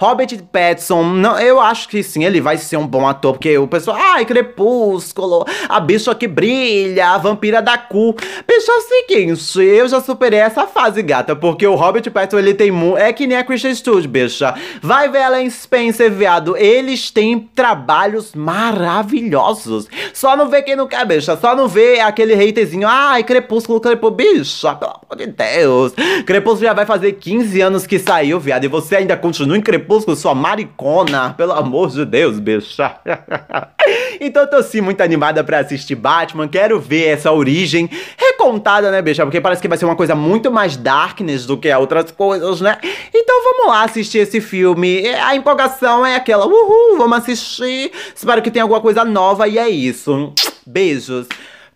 Robert 0.00 0.28
Pattinson, 0.52 1.02
não, 1.02 1.38
eu 1.38 1.60
acho 1.60 1.88
que 1.88 2.02
sim, 2.02 2.24
ele 2.24 2.40
vai 2.40 2.56
ser 2.56 2.76
um 2.76 2.86
bom 2.86 3.06
ator, 3.06 3.34
porque 3.34 3.56
o 3.58 3.66
pessoal, 3.66 3.96
ai, 3.98 4.24
Crepúsculo, 4.24 5.44
a 5.68 5.80
bicha 5.80 6.14
que 6.14 6.26
brilha, 6.26 7.10
a 7.10 7.18
vampira 7.18 7.60
da 7.60 7.78
cu. 7.78 8.14
Bicho, 8.46 8.70
é 8.70 8.74
o 8.74 8.80
seguinte, 8.80 9.60
eu 9.60 9.88
já 9.88 10.00
superei 10.00 10.40
essa 10.40 10.66
fase, 10.66 11.02
gata, 11.02 11.36
porque 11.36 11.66
o 11.66 11.74
Robert 11.74 12.10
Pattinson, 12.10 12.38
ele 12.38 12.54
tem 12.54 12.70
muito. 12.70 12.98
É 12.98 13.12
que 13.12 13.26
nem 13.26 13.36
a 13.36 13.44
Christian 13.44 13.74
Stewart, 13.74 14.06
bicha. 14.06 14.54
Vai 14.80 15.08
ver 15.08 15.18
ela 15.18 15.42
em 15.42 15.50
Spencer, 15.50 16.10
viado. 16.10 16.56
Eles 16.56 17.10
têm 17.10 17.38
trabalhos 17.54 18.34
maravilhosos. 18.34 19.88
Só 20.12 20.36
não 20.36 20.48
vê 20.48 20.62
quem 20.62 20.76
não 20.76 20.86
quer, 20.86 21.04
bicha. 21.06 21.36
Só 21.36 21.54
não 21.54 21.68
vê 21.68 22.00
aquele 22.00 22.34
haterzinho, 22.34 22.86
ai, 22.88 23.22
Crepúsculo, 23.22 23.80
Crepúsculo. 23.80 24.16
Bicha, 24.16 24.74
pelo 24.74 24.92
amor 24.92 25.16
de 25.16 25.26
Deus. 25.26 25.92
Crepúsculo 26.24 26.66
já 26.66 26.72
vai 26.72 26.86
fazer 26.86 27.12
15 27.12 27.60
anos 27.60 27.86
que 27.86 27.98
saiu, 27.98 28.40
viado, 28.40 28.64
e 28.64 28.68
você 28.68 28.96
ainda 28.96 29.16
continua 29.16 29.35
em 29.44 29.60
Crepúsculo, 29.60 30.16
sua 30.16 30.34
maricona. 30.34 31.34
Pelo 31.36 31.52
amor 31.52 31.90
de 31.90 32.04
Deus, 32.04 32.38
bicha. 32.38 32.96
então 34.20 34.46
tô 34.48 34.62
sim 34.62 34.80
muito 34.80 35.00
animada 35.02 35.44
pra 35.44 35.58
assistir 35.58 35.94
Batman. 35.94 36.48
Quero 36.48 36.80
ver 36.80 37.08
essa 37.08 37.32
origem 37.32 37.90
recontada, 38.16 38.90
né, 38.90 39.02
bicha? 39.02 39.24
Porque 39.24 39.40
parece 39.40 39.60
que 39.60 39.68
vai 39.68 39.76
ser 39.76 39.84
uma 39.84 39.96
coisa 39.96 40.14
muito 40.14 40.50
mais 40.50 40.76
darkness 40.76 41.44
do 41.44 41.58
que 41.58 41.72
outras 41.74 42.10
coisas, 42.10 42.60
né? 42.60 42.78
Então 43.12 43.44
vamos 43.44 43.66
lá 43.68 43.84
assistir 43.84 44.18
esse 44.18 44.40
filme. 44.40 45.06
A 45.08 45.34
empolgação 45.36 46.06
é 46.06 46.16
aquela, 46.16 46.46
uhul, 46.46 46.96
vamos 46.96 47.18
assistir. 47.18 47.92
Espero 48.14 48.40
que 48.40 48.50
tenha 48.50 48.62
alguma 48.62 48.80
coisa 48.80 49.04
nova 49.04 49.46
e 49.46 49.58
é 49.58 49.68
isso. 49.68 50.32
Beijos. 50.66 51.26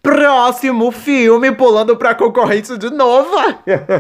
Próximo 0.03 0.91
filme, 0.91 1.53
pulando 1.53 1.95
pra 1.95 2.15
concorrência 2.15 2.79
de 2.79 2.89
novo. 2.89 3.37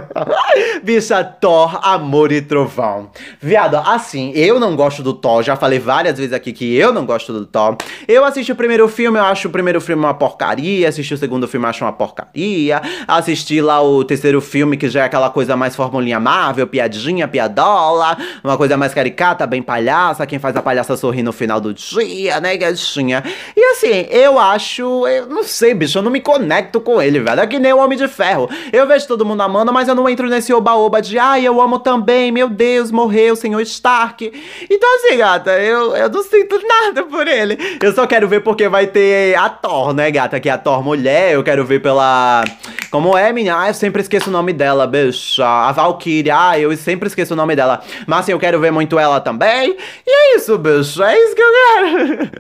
Bicha, 0.82 1.22
Thor, 1.22 1.78
Amor 1.82 2.32
e 2.32 2.40
Trovão. 2.40 3.10
Viado, 3.38 3.76
assim, 3.76 4.32
eu 4.34 4.58
não 4.58 4.74
gosto 4.74 5.02
do 5.02 5.12
Thor. 5.12 5.42
Já 5.42 5.56
falei 5.56 5.78
várias 5.78 6.16
vezes 6.16 6.32
aqui 6.32 6.54
que 6.54 6.74
eu 6.74 6.90
não 6.90 7.04
gosto 7.04 7.34
do 7.34 7.44
Thor. 7.44 7.76
Eu 8.08 8.24
assisti 8.24 8.50
o 8.50 8.56
primeiro 8.56 8.88
filme, 8.88 9.18
eu 9.18 9.24
acho 9.24 9.48
o 9.48 9.50
primeiro 9.50 9.78
filme 9.78 10.02
uma 10.02 10.14
porcaria. 10.14 10.88
Assisti 10.88 11.12
o 11.12 11.18
segundo 11.18 11.46
filme, 11.46 11.66
acho 11.66 11.84
uma 11.84 11.92
porcaria. 11.92 12.80
Assisti 13.06 13.60
lá 13.60 13.82
o 13.82 14.02
terceiro 14.02 14.40
filme, 14.40 14.78
que 14.78 14.88
já 14.88 15.02
é 15.02 15.04
aquela 15.04 15.28
coisa 15.28 15.54
mais 15.54 15.76
formulinha 15.76 16.18
Marvel, 16.18 16.66
piadinha, 16.66 17.28
piadola. 17.28 18.16
Uma 18.42 18.56
coisa 18.56 18.74
mais 18.74 18.94
caricata, 18.94 19.46
bem 19.46 19.60
palhaça. 19.60 20.26
Quem 20.26 20.38
faz 20.38 20.56
a 20.56 20.62
palhaça 20.62 20.96
sorrir 20.96 21.22
no 21.22 21.32
final 21.32 21.60
do 21.60 21.74
dia, 21.74 22.40
né, 22.40 22.56
gatinha? 22.56 23.22
E 23.54 23.62
assim, 23.72 24.06
eu 24.08 24.38
acho. 24.38 25.06
Eu 25.06 25.26
não 25.26 25.44
sei, 25.44 25.74
bicho 25.74 25.89
eu 25.98 26.02
não 26.02 26.10
me 26.10 26.20
conecto 26.20 26.80
com 26.80 27.00
ele, 27.00 27.20
velho. 27.20 27.40
É 27.40 27.46
que 27.46 27.58
nem 27.58 27.72
o 27.72 27.78
Homem 27.78 27.98
de 27.98 28.08
Ferro. 28.08 28.48
Eu 28.72 28.86
vejo 28.86 29.06
todo 29.06 29.24
mundo 29.24 29.40
amando, 29.42 29.72
mas 29.72 29.88
eu 29.88 29.94
não 29.94 30.08
entro 30.08 30.28
nesse 30.28 30.52
oba-oba 30.52 31.00
de 31.00 31.18
ai, 31.18 31.46
eu 31.46 31.60
amo 31.60 31.78
também, 31.78 32.32
meu 32.32 32.48
Deus, 32.48 32.90
morreu 32.90 33.34
o 33.34 33.36
senhor 33.36 33.60
Stark. 33.62 34.32
Então, 34.70 34.96
assim, 34.96 35.16
gata, 35.16 35.50
eu, 35.52 35.96
eu 35.96 36.08
não 36.08 36.22
sinto 36.22 36.60
nada 36.66 37.02
por 37.04 37.26
ele. 37.26 37.58
Eu 37.82 37.92
só 37.92 38.06
quero 38.06 38.28
ver 38.28 38.40
porque 38.40 38.68
vai 38.68 38.86
ter 38.86 39.34
a 39.36 39.48
Thor, 39.48 39.92
né, 39.92 40.10
gata? 40.10 40.40
Que 40.40 40.48
é 40.48 40.52
a 40.52 40.58
Thor 40.58 40.82
mulher. 40.82 41.32
Eu 41.32 41.42
quero 41.42 41.64
ver 41.64 41.80
pela. 41.80 42.44
Como 42.90 43.16
é, 43.16 43.32
minha? 43.32 43.56
Ah, 43.56 43.68
eu 43.68 43.74
sempre 43.74 44.02
esqueço 44.02 44.30
o 44.30 44.32
nome 44.32 44.52
dela, 44.52 44.86
bicha. 44.86 45.46
A 45.46 45.70
Valkyria, 45.72 46.34
ah, 46.36 46.58
eu 46.58 46.76
sempre 46.76 47.06
esqueço 47.06 47.34
o 47.34 47.36
nome 47.36 47.54
dela. 47.54 47.80
Mas 48.06 48.20
assim, 48.20 48.32
eu 48.32 48.38
quero 48.38 48.58
ver 48.58 48.72
muito 48.72 48.98
ela 48.98 49.20
também. 49.20 49.76
E 50.06 50.10
é 50.10 50.36
isso, 50.36 50.58
bicho. 50.58 51.02
É 51.02 51.16
isso 51.16 51.34
que 51.34 51.42
eu 51.42 51.52
quero. 51.52 52.30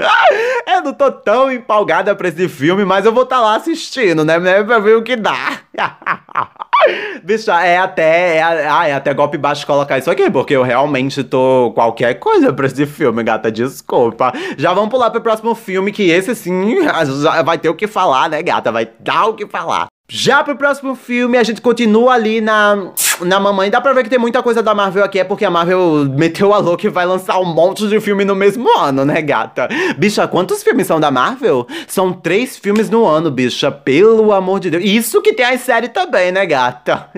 eu 0.76 0.82
não 0.82 0.92
tô 0.92 1.10
tão 1.10 1.52
empolgada 1.52 2.14
pra 2.14 2.28
esse 2.28 2.48
filme, 2.48 2.84
mas 2.84 3.04
eu 3.04 3.12
vou 3.12 3.22
estar 3.22 3.36
tá 3.36 3.39
lá 3.40 3.56
assistindo, 3.56 4.24
né? 4.24 4.38
Pra 4.62 4.78
ver 4.78 4.96
o 4.96 5.02
que 5.02 5.16
dá. 5.16 5.58
Bicho, 7.22 7.50
é 7.50 7.76
até, 7.76 8.36
é, 8.36 8.42
ah, 8.42 8.88
é 8.88 8.94
até 8.94 9.12
golpe 9.12 9.36
baixo 9.36 9.66
colocar 9.66 9.98
isso 9.98 10.10
aqui, 10.10 10.30
porque 10.30 10.54
eu 10.54 10.62
realmente 10.62 11.22
tô 11.22 11.72
qualquer 11.74 12.14
coisa 12.14 12.52
pra 12.52 12.66
esse 12.66 12.86
filme, 12.86 13.22
gata, 13.22 13.52
desculpa. 13.52 14.32
Já 14.56 14.72
vamos 14.72 14.90
pular 14.90 15.10
pro 15.10 15.20
próximo 15.20 15.54
filme, 15.54 15.92
que 15.92 16.08
esse 16.10 16.34
sim 16.34 16.76
vai 17.44 17.58
ter 17.58 17.68
o 17.68 17.74
que 17.74 17.86
falar, 17.86 18.30
né, 18.30 18.42
gata? 18.42 18.72
Vai 18.72 18.88
dar 18.98 19.26
o 19.26 19.34
que 19.34 19.46
falar. 19.46 19.89
Já 20.12 20.42
pro 20.42 20.56
próximo 20.56 20.96
filme, 20.96 21.38
a 21.38 21.42
gente 21.44 21.60
continua 21.60 22.14
ali 22.14 22.40
na, 22.40 22.90
na 23.20 23.38
mamãe. 23.38 23.70
Dá 23.70 23.80
pra 23.80 23.92
ver 23.92 24.02
que 24.02 24.10
tem 24.10 24.18
muita 24.18 24.42
coisa 24.42 24.60
da 24.60 24.74
Marvel 24.74 25.04
aqui, 25.04 25.20
é 25.20 25.24
porque 25.24 25.44
a 25.44 25.50
Marvel 25.50 26.04
meteu 26.18 26.52
a 26.52 26.58
louca 26.58 26.84
e 26.84 26.90
vai 26.90 27.06
lançar 27.06 27.38
um 27.38 27.44
monte 27.44 27.86
de 27.86 28.00
filme 28.00 28.24
no 28.24 28.34
mesmo 28.34 28.68
ano, 28.76 29.04
né, 29.04 29.22
gata? 29.22 29.68
Bicha, 29.96 30.26
quantos 30.26 30.64
filmes 30.64 30.88
são 30.88 30.98
da 30.98 31.12
Marvel? 31.12 31.64
São 31.86 32.12
três 32.12 32.58
filmes 32.58 32.90
no 32.90 33.06
ano, 33.06 33.30
bicha, 33.30 33.70
pelo 33.70 34.32
amor 34.32 34.58
de 34.58 34.70
Deus. 34.70 34.82
Isso 34.84 35.22
que 35.22 35.32
tem 35.32 35.46
as 35.46 35.60
séries 35.60 35.90
também, 35.90 36.32
né, 36.32 36.44
gata? 36.44 37.08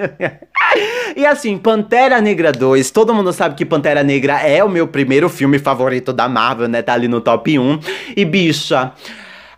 e 1.16 1.24
assim, 1.24 1.56
Pantera 1.56 2.20
Negra 2.20 2.52
2, 2.52 2.90
todo 2.90 3.14
mundo 3.14 3.32
sabe 3.32 3.54
que 3.54 3.64
Pantera 3.64 4.02
Negra 4.02 4.38
é 4.40 4.62
o 4.62 4.68
meu 4.68 4.86
primeiro 4.86 5.30
filme 5.30 5.58
favorito 5.58 6.12
da 6.12 6.28
Marvel, 6.28 6.68
né? 6.68 6.82
Tá 6.82 6.92
ali 6.92 7.08
no 7.08 7.22
top 7.22 7.58
1. 7.58 7.78
E 8.14 8.22
bicha. 8.26 8.92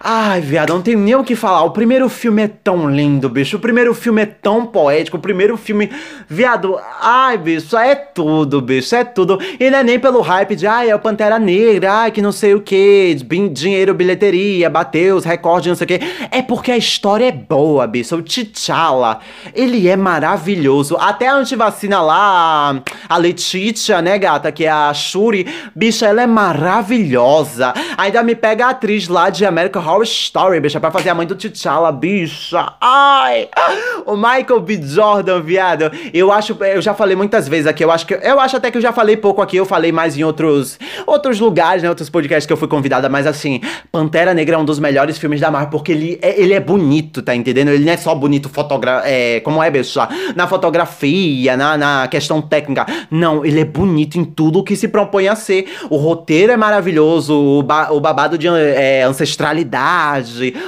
Ai, 0.07 0.38
viado, 0.38 0.75
não 0.75 0.83
tem 0.83 0.95
nem 0.97 1.14
o 1.14 1.25
que 1.25 1.35
falar. 1.35 1.64
O 1.64 1.71
primeiro 1.71 2.11
filme 2.11 2.43
é 2.43 2.49
tão 2.49 2.90
lindo, 2.90 3.27
bicho. 3.27 3.57
O 3.57 3.59
primeiro 3.61 3.95
filme 3.95 4.21
é 4.21 4.27
tão 4.27 4.67
poético. 4.67 5.17
O 5.17 5.21
primeiro 5.21 5.57
filme. 5.57 5.90
Viado, 6.29 6.79
ai, 7.01 7.38
bicho, 7.38 7.75
é 7.75 7.95
tudo, 7.95 8.61
bicho, 8.61 8.95
é 8.95 9.03
tudo. 9.03 9.38
E 9.59 9.71
não 9.71 9.79
é 9.79 9.83
nem 9.83 9.99
pelo 9.99 10.21
hype 10.21 10.57
de, 10.57 10.67
ai, 10.67 10.90
é 10.90 10.95
o 10.95 10.99
Pantera 10.99 11.38
Negra, 11.38 11.90
ai, 11.90 12.11
que 12.11 12.21
não 12.21 12.33
sei 12.33 12.53
o 12.55 12.61
que, 12.61 13.17
dinheiro, 13.51 13.95
bilheteria, 13.95 14.69
bateu 14.69 15.17
os 15.17 15.25
recordes, 15.25 15.69
não 15.69 15.75
sei 15.75 15.85
o 15.87 15.88
que. 15.88 16.01
É 16.31 16.43
porque 16.43 16.71
a 16.71 16.77
história 16.77 17.29
é 17.29 17.33
boa, 17.33 17.87
bicho. 17.87 18.14
O 18.14 18.23
T'Challa, 18.23 19.21
ele 19.55 19.88
é 19.88 19.97
maravilhoso. 19.97 20.99
Até 21.01 21.29
a 21.29 21.35
antivacina 21.35 22.03
lá, 22.03 22.83
a 23.09 23.17
Letitia, 23.17 24.03
né, 24.03 24.19
gata, 24.19 24.53
que 24.53 24.67
é 24.67 24.71
a 24.71 24.93
Shuri, 24.93 25.47
bicho, 25.75 26.05
ela 26.05 26.21
é 26.21 26.27
maravilhosa. 26.27 27.73
Ainda 27.97 28.23
me 28.23 28.35
pega 28.35 28.67
a 28.67 28.71
atriz 28.71 29.09
lá 29.09 29.31
de 29.31 29.47
American 29.47 29.83
Horror 29.83 29.93
Horror 29.94 30.02
Story, 30.02 30.61
bicha, 30.61 30.80
pra 30.80 30.90
fazer 30.90 31.11
a 31.11 31.14
mãe 31.14 31.26
do 31.26 31.37
T'Challa, 31.37 31.92
bicha. 31.92 32.74
Ai! 32.80 33.48
O 34.04 34.16
Michael 34.16 34.61
B. 34.61 34.80
Jordan, 34.83 35.40
viado. 35.40 35.90
Eu 36.12 36.33
acho, 36.33 36.52
eu 36.64 36.83
já 36.83 36.94
falei 36.94 37.14
muitas 37.14 37.46
vezes 37.48 37.66
aqui, 37.66 37.85
eu 37.85 37.90
acho 37.90 38.07
que 38.07 38.14
eu 38.14 38.40
acho 38.40 38.57
até 38.57 38.70
que 38.70 38.76
eu 38.76 38.83
já 38.83 38.92
falei 38.92 39.16
pouco 39.16 39.40
aqui, 39.40 39.57
eu 39.57 39.64
falei 39.64 39.92
mais 39.92 40.18
em 40.18 40.24
outros 40.24 40.78
outros 41.07 41.38
lugares, 41.38 41.83
né, 41.83 41.88
outros 41.88 42.11
podcasts 42.11 42.46
que 42.46 42.52
eu 42.52 42.57
fui 42.57 42.66
convidada, 42.66 43.09
mas 43.09 43.26
assim, 43.26 43.61
Pantera 43.92 44.35
Negra 44.35 44.57
é 44.57 44.59
um 44.59 44.64
dos 44.64 44.78
melhores 44.78 45.16
filmes 45.16 45.40
da 45.40 45.50
Marvel 45.50 45.70
porque 45.70 45.92
ele 45.92 46.18
é, 46.20 46.40
ele 46.40 46.52
é 46.52 46.61
bonito, 46.61 47.22
tá 47.22 47.35
entendendo? 47.35 47.68
Ele 47.68 47.85
não 47.85 47.92
é 47.92 47.96
só 47.96 48.14
bonito 48.14 48.48
fotogra 48.48 49.02
é, 49.04 49.40
como 49.40 49.62
é, 49.62 49.70
bicha, 49.70 50.09
na 50.35 50.46
fotografia, 50.46 51.57
na, 51.57 51.76
na 51.76 52.09
questão 52.09 52.42
técnica. 52.42 52.85
Não, 53.11 53.44
ele 53.44 53.61
é 53.61 53.64
bonito 53.64 54.18
em 54.18 54.24
tudo 54.24 54.59
o 54.59 54.64
que 54.64 54.74
se 54.76 54.88
propõe 54.88 55.28
a 55.28 55.37
ser. 55.37 55.66
O 55.88 55.96
roteiro 55.96 56.52
é 56.52 56.57
maravilhoso, 56.57 57.35
o, 57.35 57.62
ba 57.62 57.92
o 57.92 58.00
babado 58.00 58.37
de 58.37 58.48
é, 58.48 59.02
ancestralidade, 59.02 59.84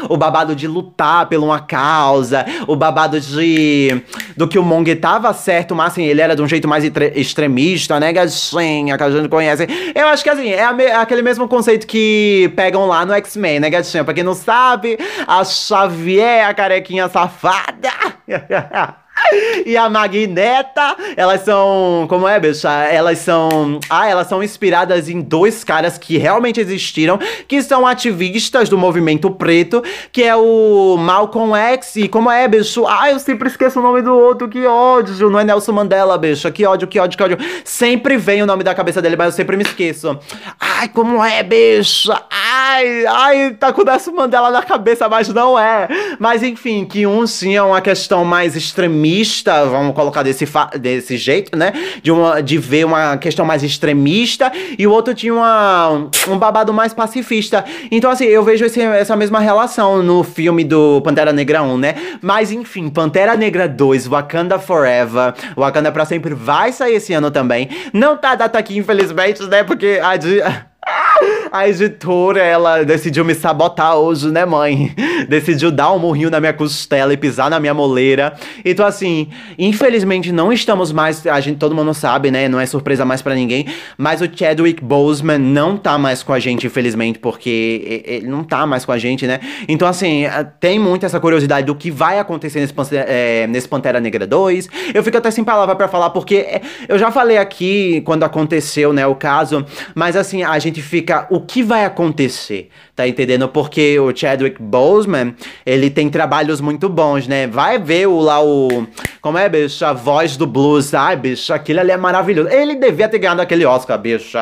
o 0.09 0.17
babado 0.17 0.55
de 0.55 0.67
lutar 0.67 1.27
por 1.27 1.39
uma 1.39 1.61
causa, 1.61 2.45
o 2.67 2.77
babado 2.77 3.21
de. 3.21 4.03
do 4.37 4.49
que 4.49 4.59
o 4.59 4.63
Mong 4.63 4.95
tava 4.97 5.33
certo, 5.33 5.75
mas 5.75 5.93
assim, 5.93 6.05
ele 6.05 6.21
era 6.21 6.35
de 6.35 6.43
um 6.43 6.49
jeito 6.49 6.69
mais 6.69 6.85
extremista, 7.15 7.99
né, 8.01 8.13
gatinha, 8.13 8.97
que 8.97 9.03
a 9.03 9.11
gente 9.11 9.29
conhece. 9.29 9.67
Eu 9.95 10.09
acho 10.09 10.23
que 10.23 10.31
assim, 10.31 10.51
é, 10.51 10.73
me 10.73 10.87
aquele 10.87 11.23
mesmo 11.23 11.49
conceito 11.49 11.87
que 11.87 12.53
pegam 12.57 12.87
lá 12.87 13.05
no 13.05 13.13
X-Men, 13.15 13.61
né, 13.61 13.71
gatinha? 13.71 14.05
Pra 14.05 14.15
quem 14.15 14.25
não 14.25 14.35
sabe, 14.35 14.99
a 15.27 15.45
Xavier, 15.45 16.47
a 16.47 16.55
carequinha 16.55 17.09
safada. 17.09 17.91
e 19.65 19.77
a 19.77 19.89
Magneta, 19.89 20.97
elas 21.17 21.43
são. 21.43 22.07
Como 22.09 22.27
é, 22.27 22.39
bicha? 22.39 22.71
Elas 22.85 23.19
são. 23.19 23.81
Ah, 23.89 24.09
elas 24.09 24.29
são 24.29 24.43
inspiradas 24.43 25.09
em 25.09 25.21
dois 25.21 25.65
caras 25.65 25.99
que 25.99 26.19
realmente 26.19 26.61
existiram, 26.61 27.19
que 27.49 27.63
são 27.63 27.87
ativistas 27.87 28.69
do 28.69 28.79
movimento 28.79 29.31
preto, 29.31 29.83
que 30.13 30.23
é 30.23 30.35
o 30.37 30.97
Malcolm 30.99 31.55
X 31.57 31.97
e 31.97 32.09
como 32.09 32.31
é, 32.31 32.47
bicho? 32.47 32.87
Ah, 32.87 33.11
eu 33.11 33.19
sempre 33.19 33.49
esqueço 33.49 33.79
o 33.81 33.83
nome 33.83 34.03
do 34.03 34.15
outro, 34.15 34.49
que 34.49 34.65
ódio. 34.67 35.31
Não 35.31 35.41
é 35.41 35.45
Nelson 35.45 35.73
Mandela, 35.73 36.17
bicho. 36.19 36.51
Que 36.53 36.65
ódio, 36.65 36.89
que 36.89 36.99
ódio, 36.99 37.17
que 37.17 37.23
ódio. 37.23 37.39
Sempre 37.65 38.17
vem 38.17 38.43
o 38.43 38.47
nome 38.47 38.63
da 38.63 38.75
cabeça 38.75 39.03
dele, 39.03 39.17
mas 39.17 39.27
eu 39.27 39.33
sempre 39.33 39.57
me 39.57 39.63
esqueço. 39.63 40.19
Ai, 40.61 40.89
como 40.89 41.23
é, 41.25 41.43
bicho? 41.43 42.13
Ai, 42.31 43.07
ai, 43.07 43.51
tá 43.59 43.73
com 43.73 43.83
o 43.83 43.85
Nelson 43.85 44.13
Mandela 44.13 44.51
na 44.51 44.63
cabeça, 44.63 45.09
mas 45.09 45.29
não 45.29 45.59
é. 45.59 45.89
Mas 46.19 46.43
enfim, 46.43 46.85
que 46.85 47.07
um 47.07 47.27
sim 47.27 47.57
é 47.57 47.63
uma 47.63 47.81
questão 47.81 48.25
mais 48.25 48.57
extremista 48.57 49.16
extremista, 49.17 49.65
vamos 49.67 49.95
colocar 49.95 50.23
desse, 50.23 50.47
desse 50.79 51.17
jeito, 51.17 51.57
né? 51.57 51.73
De, 52.03 52.11
uma, 52.11 52.43
de 52.43 52.59
ver 52.59 52.85
uma 52.85 53.17
questão 53.17 53.45
mais 53.45 53.63
extremista, 53.63 54.53
e 54.79 54.87
o 54.87 54.91
outro 54.91 55.15
tinha 55.15 55.33
uma, 55.33 56.09
um 56.29 56.39
babado 56.39 56.73
mais 56.73 56.93
pacifista. 56.93 57.65
Então, 57.91 58.11
assim, 58.11 58.25
eu 58.25 58.43
vejo 58.43 58.65
esse, 58.65 58.81
essa 58.81 59.17
mesma 59.17 59.41
relação 59.41 60.03
no 60.03 60.23
filme 60.23 60.65
do 60.65 61.01
Pantera 61.03 61.33
Negra 61.33 61.63
1, 61.63 61.79
né? 61.79 61.95
Mas, 62.21 62.51
enfim, 62.51 62.89
Pantera 62.89 63.37
Negra 63.37 63.69
2, 63.69 64.07
Wakanda 64.07 64.59
Forever, 64.59 65.35
Wakanda 65.57 65.91
pra 65.93 66.05
sempre 66.05 66.35
vai 66.35 66.73
sair 66.73 66.97
esse 66.97 67.13
ano 67.13 67.31
também. 67.31 67.69
Não 67.93 68.17
tá 68.17 68.35
data 68.35 68.59
aqui, 68.59 68.77
infelizmente, 68.77 69.43
né? 69.45 69.65
Porque 69.65 70.01
a. 70.03 70.17
A 71.53 71.69
editora, 71.69 72.41
ela 72.43 72.83
decidiu 72.85 73.25
me 73.25 73.35
sabotar 73.35 73.97
hoje, 73.97 74.31
né, 74.31 74.45
mãe? 74.45 74.95
Decidiu 75.29 75.71
dar 75.71 75.93
um 75.93 75.99
murrinho 75.99 76.31
na 76.31 76.41
minha 76.41 76.53
costela 76.53 77.13
e 77.13 77.17
pisar 77.17 77.49
na 77.49 77.59
minha 77.59 77.73
moleira. 77.73 78.35
Então, 78.65 78.85
assim, 78.85 79.29
infelizmente 79.59 80.33
não 80.33 80.53
estamos 80.53 80.93
mais. 80.93 81.27
A 81.27 81.41
gente, 81.41 81.59
todo 81.59 81.75
mundo 81.75 81.95
sabe, 81.95 82.31
né? 82.31 82.49
Não 82.49 82.61
é 82.61 82.67
surpresa 82.67 83.05
mais 83.05 83.23
para 83.23 83.35
ninguém. 83.35 83.67
Mas 83.97 84.21
o 84.21 84.29
Chadwick 84.33 84.83
Boseman 84.85 85.39
não 85.39 85.77
tá 85.77 85.97
mais 85.97 86.23
com 86.23 86.33
a 86.33 86.39
gente, 86.39 86.67
infelizmente, 86.67 87.19
porque 87.19 88.03
ele 88.05 88.27
não 88.27 88.45
tá 88.45 88.67
mais 88.67 88.85
com 88.85 88.93
a 88.93 88.99
gente, 88.99 89.27
né? 89.27 89.41
Então, 89.69 89.89
assim, 89.89 90.25
tem 90.61 90.79
muito 90.79 91.07
essa 91.07 91.19
curiosidade 91.19 91.67
do 91.67 91.75
que 91.75 91.91
vai 91.91 92.19
acontecer 92.19 92.61
nesse, 92.61 92.75
é, 92.93 93.47
nesse 93.47 93.69
Pantera 93.69 94.01
Negra 94.01 94.27
2. 94.27 94.69
Eu 94.93 95.03
fico 95.03 95.17
até 95.17 95.31
sem 95.31 95.45
palavra 95.45 95.75
para 95.75 95.89
falar, 95.89 96.11
porque 96.11 96.37
eh, 96.37 96.61
eu 96.89 96.99
já 96.99 97.11
falei 97.11 97.39
aqui 97.39 98.03
quando 98.05 98.25
aconteceu, 98.25 98.93
né, 98.93 99.07
o 99.07 99.15
caso. 99.15 99.65
Mas, 99.95 100.17
assim, 100.17 100.43
a 100.43 100.59
gente 100.59 100.83
fica. 100.83 101.06
O 101.31 101.41
que 101.41 101.63
vai 101.63 101.85
acontecer? 101.85 102.71
Tá 102.95 103.07
entendendo? 103.07 103.49
Porque 103.49 103.99
o 103.99 104.15
Chadwick 104.17 104.61
Boseman, 104.61 105.35
ele 105.65 105.91
tem 105.91 106.09
trabalhos 106.09 106.61
muito 106.61 106.89
bons, 106.89 107.27
né? 107.27 107.47
Vai 107.47 107.79
ver 107.79 108.09
o 108.09 108.21
lá 108.21 108.43
o. 108.43 108.87
Como 109.27 109.39
é, 109.39 109.49
bicho? 109.49 109.85
A 109.85 109.93
voz 109.93 110.37
do 110.37 110.47
blues. 110.47 110.95
Ai, 110.95 111.17
bicho, 111.17 111.53
aquilo 111.53 111.81
ali 111.81 111.91
é 111.91 111.97
maravilhoso. 111.97 112.49
Ele 112.49 112.77
devia 112.77 113.09
ter 113.09 113.19
ganhado 113.19 113.43
aquele 113.43 113.67
Oscar, 113.67 113.99
bicho. 113.99 114.39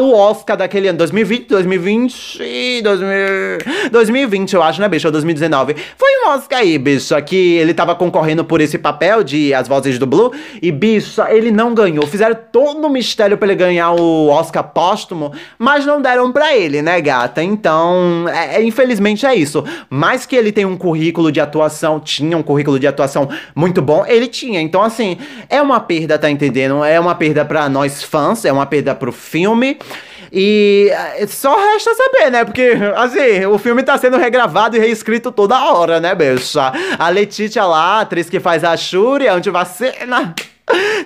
O 0.00 0.12
Oscar 0.12 0.56
daquele 0.56 0.88
ano, 0.88 0.98
2020, 0.98 1.46
2020. 1.46 2.82
2000, 2.82 3.08
2020, 3.92 4.54
eu 4.54 4.62
acho, 4.64 4.80
né, 4.80 4.88
bicho? 4.88 5.06
Ou 5.06 5.12
2019. 5.12 5.76
Foi 5.96 6.10
um 6.24 6.30
Oscar 6.30 6.58
aí, 6.58 6.76
bicho. 6.78 7.14
Que 7.22 7.58
ele 7.58 7.72
tava 7.72 7.94
concorrendo 7.94 8.44
por 8.44 8.60
esse 8.60 8.76
papel 8.76 9.22
de 9.22 9.54
As 9.54 9.68
Vozes 9.68 10.00
do 10.00 10.06
Blue. 10.06 10.32
E, 10.60 10.72
bicho, 10.72 11.22
ele 11.28 11.52
não 11.52 11.72
ganhou. 11.72 12.04
Fizeram 12.04 12.36
todo 12.50 12.84
um 12.84 12.90
mistério 12.90 13.38
pra 13.38 13.46
ele 13.46 13.54
ganhar 13.54 13.92
o 13.92 14.30
Oscar 14.30 14.64
póstumo, 14.64 15.32
mas 15.56 15.86
não 15.86 16.02
deram 16.02 16.32
pra 16.32 16.56
ele, 16.56 16.82
né, 16.82 17.00
gata? 17.00 17.40
Então. 17.40 17.68
Então, 17.68 18.28
é, 18.28 18.56
é, 18.56 18.64
infelizmente 18.64 19.26
é 19.26 19.34
isso. 19.34 19.62
Mais 19.90 20.24
que 20.24 20.34
ele 20.34 20.50
tem 20.50 20.64
um 20.64 20.76
currículo 20.76 21.30
de 21.30 21.40
atuação, 21.40 22.00
tinha 22.00 22.36
um 22.36 22.42
currículo 22.42 22.80
de 22.80 22.86
atuação 22.86 23.28
muito 23.54 23.82
bom, 23.82 24.04
ele 24.08 24.26
tinha. 24.26 24.60
Então, 24.60 24.82
assim, 24.82 25.18
é 25.48 25.60
uma 25.60 25.80
perda, 25.80 26.18
tá 26.18 26.30
entendendo? 26.30 26.84
É 26.84 26.98
uma 26.98 27.14
perda 27.14 27.44
para 27.44 27.68
nós 27.68 28.02
fãs, 28.02 28.44
é 28.44 28.52
uma 28.52 28.66
perda 28.66 28.94
pro 28.94 29.12
filme. 29.12 29.78
E 30.32 30.90
é, 30.90 31.26
só 31.26 31.56
resta 31.56 31.94
saber, 31.94 32.30
né? 32.30 32.44
Porque, 32.44 32.72
assim, 32.96 33.46
o 33.46 33.58
filme 33.58 33.82
tá 33.82 33.96
sendo 33.96 34.16
regravado 34.18 34.76
e 34.76 34.78
reescrito 34.78 35.32
toda 35.32 35.72
hora, 35.72 36.00
né, 36.00 36.14
bicha? 36.14 36.72
A 36.98 37.08
Letitia 37.08 37.64
lá, 37.64 37.98
a 37.98 38.00
atriz 38.00 38.28
que 38.28 38.38
faz 38.38 38.62
a 38.64 38.76
Shuri, 38.76 39.26
a 39.26 39.34
antivacina 39.34 40.34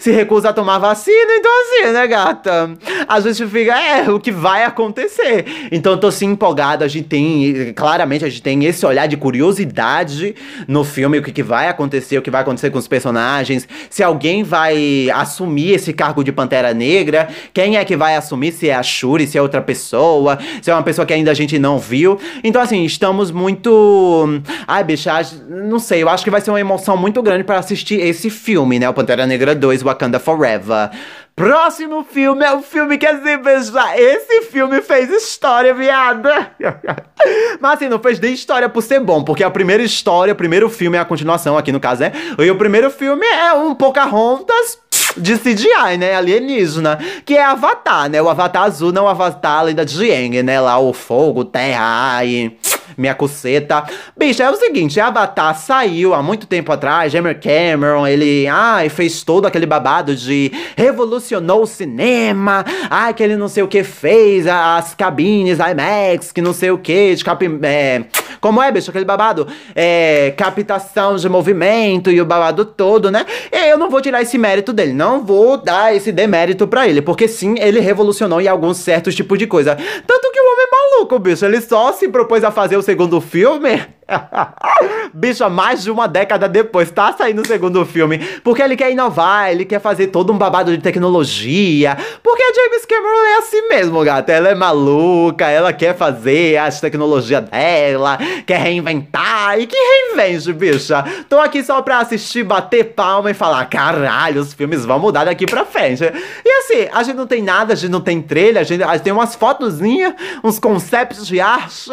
se 0.00 0.10
recusa 0.10 0.50
a 0.50 0.52
tomar 0.52 0.78
vacina, 0.78 1.32
então 1.36 1.50
assim, 1.60 1.92
né, 1.92 2.06
gata? 2.06 2.70
A 3.06 3.20
gente 3.20 3.46
fica, 3.46 3.78
é, 3.78 4.10
o 4.10 4.18
que 4.18 4.30
vai 4.30 4.64
acontecer. 4.64 5.68
Então 5.70 5.92
eu 5.92 5.98
tô 5.98 6.10
sim 6.10 6.26
empolgado, 6.26 6.84
a 6.84 6.88
gente 6.88 7.08
tem, 7.08 7.72
claramente 7.74 8.24
a 8.24 8.28
gente 8.28 8.42
tem 8.42 8.64
esse 8.64 8.84
olhar 8.84 9.06
de 9.06 9.16
curiosidade 9.16 10.34
no 10.66 10.84
filme, 10.84 11.18
o 11.18 11.22
que, 11.22 11.32
que 11.32 11.42
vai 11.42 11.68
acontecer, 11.68 12.18
o 12.18 12.22
que 12.22 12.30
vai 12.30 12.42
acontecer 12.42 12.70
com 12.70 12.78
os 12.78 12.88
personagens, 12.88 13.68
se 13.88 14.02
alguém 14.02 14.42
vai 14.42 15.08
assumir 15.10 15.72
esse 15.72 15.92
cargo 15.92 16.24
de 16.24 16.32
Pantera 16.32 16.74
Negra, 16.74 17.28
quem 17.52 17.76
é 17.76 17.84
que 17.84 17.96
vai 17.96 18.16
assumir, 18.16 18.52
se 18.52 18.68
é 18.68 18.74
a 18.74 18.82
Shuri, 18.82 19.26
se 19.26 19.38
é 19.38 19.42
outra 19.42 19.60
pessoa, 19.60 20.38
se 20.60 20.70
é 20.70 20.74
uma 20.74 20.82
pessoa 20.82 21.06
que 21.06 21.12
ainda 21.12 21.30
a 21.30 21.34
gente 21.34 21.58
não 21.58 21.78
viu. 21.78 22.18
Então 22.42 22.60
assim, 22.60 22.84
estamos 22.84 23.30
muito... 23.30 24.40
Ai, 24.66 24.82
bicha, 24.84 25.12
não 25.48 25.78
sei, 25.78 26.02
eu 26.02 26.08
acho 26.08 26.24
que 26.24 26.30
vai 26.30 26.40
ser 26.40 26.50
uma 26.50 26.60
emoção 26.60 26.96
muito 26.96 27.22
grande 27.22 27.44
para 27.44 27.58
assistir 27.58 28.00
esse 28.00 28.30
filme, 28.30 28.78
né, 28.78 28.88
o 28.88 28.94
Pantera 28.94 29.26
Negra 29.26 29.51
2, 29.54 29.82
Wakanda 29.82 30.18
Forever. 30.18 30.90
Próximo 31.34 32.04
filme 32.04 32.44
é 32.44 32.52
o 32.52 32.62
filme 32.62 32.98
que 32.98 33.06
assim, 33.06 33.38
beijar. 33.38 33.98
Esse 33.98 34.42
filme 34.42 34.82
fez 34.82 35.10
história, 35.10 35.72
viada. 35.72 36.50
Mas 37.58 37.72
assim, 37.74 37.88
não 37.88 37.98
fez 37.98 38.20
nem 38.20 38.34
história 38.34 38.68
por 38.68 38.82
ser 38.82 39.00
bom, 39.00 39.24
porque 39.24 39.42
a 39.42 39.50
primeira 39.50 39.82
história, 39.82 40.32
o 40.32 40.36
primeiro 40.36 40.68
filme 40.68 40.98
é 40.98 41.00
a 41.00 41.04
continuação 41.04 41.56
aqui 41.56 41.72
no 41.72 41.80
caso, 41.80 42.02
né? 42.02 42.12
E 42.38 42.50
o 42.50 42.56
primeiro 42.56 42.90
filme 42.90 43.26
é 43.26 43.52
um 43.54 43.74
Pocahontas 43.74 44.78
de 45.16 45.38
CGI, 45.38 45.96
né? 45.98 46.14
Alienígena. 46.14 46.98
Que 47.24 47.36
é 47.36 47.44
Avatar, 47.44 48.08
né? 48.08 48.20
O 48.20 48.28
Avatar 48.28 48.64
azul, 48.64 48.92
não 48.92 49.04
o 49.04 49.08
Avatar 49.08 49.64
lenda 49.64 49.84
de 49.84 50.04
Yang, 50.04 50.42
né? 50.42 50.60
Lá 50.60 50.78
o 50.78 50.92
fogo, 50.92 51.44
terra 51.44 52.24
e 52.24 52.56
minha 52.96 53.14
coceta. 53.14 53.84
Bicho, 54.16 54.42
é 54.42 54.50
o 54.50 54.56
seguinte, 54.56 55.00
Avatar 55.00 55.56
saiu 55.56 56.14
há 56.14 56.22
muito 56.22 56.46
tempo 56.46 56.72
atrás, 56.72 57.12
James 57.12 57.36
Cameron, 57.40 58.06
ele, 58.06 58.46
ai, 58.48 58.88
fez 58.88 59.22
todo 59.22 59.46
aquele 59.46 59.66
babado 59.66 60.14
de 60.14 60.52
revolucionou 60.76 61.62
o 61.62 61.66
cinema, 61.66 62.64
ai, 62.90 63.14
que 63.14 63.22
ele 63.22 63.36
não 63.36 63.48
sei 63.48 63.62
o 63.62 63.68
que 63.68 63.82
fez, 63.82 64.46
as 64.46 64.94
cabines 64.94 65.58
IMAX, 65.58 66.32
que 66.32 66.42
não 66.42 66.52
sei 66.52 66.70
o 66.70 66.78
que, 66.78 67.14
de 67.14 67.24
cap... 67.24 67.44
É, 67.62 68.04
como 68.42 68.60
é, 68.60 68.72
bicho, 68.72 68.90
aquele 68.90 69.04
babado? 69.04 69.46
É, 69.72 70.34
captação 70.36 71.14
de 71.14 71.28
movimento 71.28 72.10
e 72.10 72.20
o 72.20 72.24
babado 72.24 72.64
todo, 72.64 73.08
né? 73.08 73.24
Eu 73.52 73.78
não 73.78 73.88
vou 73.88 74.00
tirar 74.02 74.20
esse 74.20 74.36
mérito 74.36 74.72
dele, 74.72 74.92
não 74.92 75.24
vou 75.24 75.56
dar 75.56 75.94
esse 75.94 76.10
demérito 76.10 76.66
pra 76.66 76.88
ele, 76.88 77.00
porque 77.00 77.28
sim, 77.28 77.54
ele 77.60 77.78
revolucionou 77.78 78.40
em 78.40 78.48
alguns 78.48 78.78
certos 78.78 79.14
tipos 79.14 79.38
de 79.38 79.46
coisa. 79.46 79.76
Tanto 79.76 80.32
que 80.32 80.40
o 80.40 80.52
homem 80.52 80.66
é 80.66 80.96
maluco, 80.96 81.18
bicho, 81.20 81.46
ele 81.46 81.60
só 81.60 81.92
se 81.92 82.08
propôs 82.08 82.42
a 82.42 82.50
fazer 82.50 82.76
o 82.76 82.82
segundo 82.82 83.20
filme 83.20 83.80
Bicho, 85.14 85.48
mais 85.48 85.82
de 85.82 85.90
uma 85.90 86.06
década 86.08 86.48
depois, 86.48 86.90
tá 86.90 87.12
saindo 87.12 87.42
o 87.42 87.46
segundo 87.46 87.84
filme. 87.86 88.18
Porque 88.42 88.62
ele 88.62 88.76
quer 88.76 88.90
inovar, 88.90 89.50
ele 89.50 89.64
quer 89.64 89.80
fazer 89.80 90.08
todo 90.08 90.32
um 90.32 90.38
babado 90.38 90.74
de 90.74 90.82
tecnologia. 90.82 91.96
Porque 92.22 92.42
a 92.42 92.52
James 92.52 92.86
Cameron 92.86 93.24
é 93.24 93.36
assim 93.38 93.68
mesmo, 93.68 94.04
gata. 94.04 94.32
Ela 94.32 94.48
é 94.50 94.54
maluca, 94.54 95.48
ela 95.48 95.72
quer 95.72 95.96
fazer 95.96 96.56
as 96.58 96.80
tecnologias 96.80 97.44
dela, 97.44 98.18
quer 98.46 98.60
reinventar. 98.60 99.58
E 99.58 99.66
que 99.66 99.76
reinvente, 99.76 100.52
bicha. 100.52 101.04
Tô 101.28 101.38
aqui 101.38 101.62
só 101.62 101.80
pra 101.82 101.98
assistir, 101.98 102.42
bater 102.42 102.84
palma 102.94 103.30
e 103.30 103.34
falar: 103.34 103.64
caralho, 103.66 104.40
os 104.40 104.52
filmes 104.52 104.84
vão 104.84 104.98
mudar 104.98 105.24
daqui 105.24 105.46
pra 105.46 105.64
frente. 105.64 106.04
E 106.44 106.50
assim, 106.50 106.88
a 106.92 107.02
gente 107.02 107.16
não 107.16 107.26
tem 107.26 107.42
nada, 107.42 107.72
a 107.72 107.76
gente 107.76 107.90
não 107.90 108.00
tem 108.00 108.20
trailer, 108.20 108.62
a 108.62 108.64
gente, 108.64 108.82
a 108.82 108.92
gente 108.92 109.02
tem 109.02 109.12
umas 109.12 109.34
fotozinhas, 109.34 110.14
uns 110.42 110.58
concepts 110.58 111.26
de 111.26 111.40
arte. 111.40 111.90